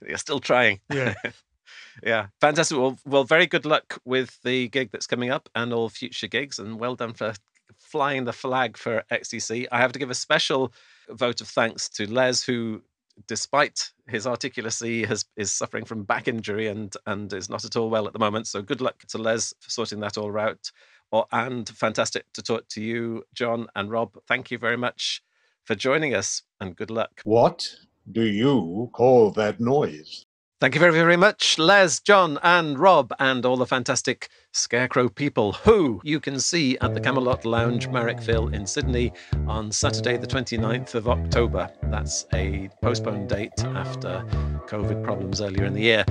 [0.06, 0.80] You're still trying.
[0.92, 1.14] Yeah.
[2.02, 2.76] yeah, fantastic.
[2.76, 6.58] Well, well, very good luck with the gig that's coming up and all future gigs,
[6.58, 7.32] and well done for
[7.78, 9.66] flying the flag for XTC.
[9.70, 10.72] I have to give a special
[11.08, 12.82] vote of thanks to Les, who
[13.26, 17.90] despite his articulacy, has, is suffering from back injury and and is not at all
[17.90, 18.46] well at the moment.
[18.46, 20.70] So good luck to Les for sorting that all out.
[21.12, 24.18] Or, and fantastic to talk to you, John and Rob.
[24.26, 25.22] Thank you very much
[25.64, 27.20] for joining us, and good luck.
[27.24, 27.68] What
[28.10, 30.26] do you call that noise?
[30.58, 35.52] Thank you very, very much, Les, John, and Rob, and all the fantastic Scarecrow people
[35.52, 39.12] who you can see at the Camelot Lounge, Marrickville in Sydney
[39.46, 41.70] on Saturday, the 29th of October.
[41.90, 44.24] That's a postponed date after
[44.66, 46.06] COVID problems earlier in the year.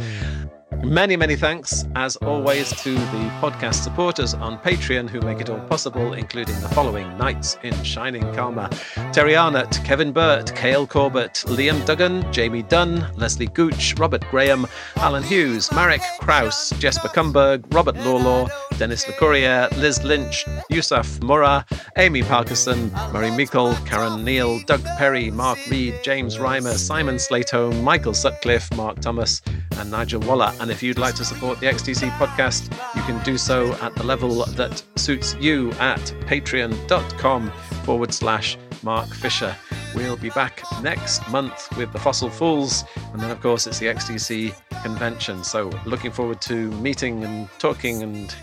[0.84, 5.60] Many, many thanks, as always, to the podcast supporters on Patreon who make it all
[5.62, 8.70] possible, including the following Knights in Shining Karma
[9.12, 14.68] Terry Arnott, Kevin Burt, Cale Corbett, Liam Duggan, Jamie Dunn, Leslie Gooch, Robert Graham,
[14.98, 21.64] Alan Hughes, Marek Kraus, Jesper Kumberg, Robert Lawlaw, Dennis LeCourrier, Liz Lynch, Yusuf Murrah,
[21.98, 28.14] Amy Parkinson, Murray Meikle, Karen Neal, Doug Perry, Mark Reed, James Reimer, Simon Slatehome, Michael
[28.14, 29.42] Sutcliffe, Mark Thomas,
[29.78, 30.54] and Nigel Waller.
[30.66, 34.04] And if you'd like to support the XTC podcast, you can do so at the
[34.04, 37.52] level that suits you at patreon.com
[37.84, 39.56] forward slash Mark Fisher.
[39.94, 43.86] We'll be back next month with the Fossil Fools, and then, of course, it's the
[43.86, 45.44] XTC convention.
[45.44, 48.36] So, looking forward to meeting and talking and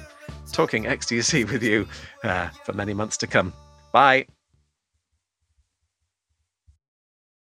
[0.52, 1.88] talking XTC with you
[2.22, 3.52] uh, for many months to come.
[3.90, 4.26] Bye.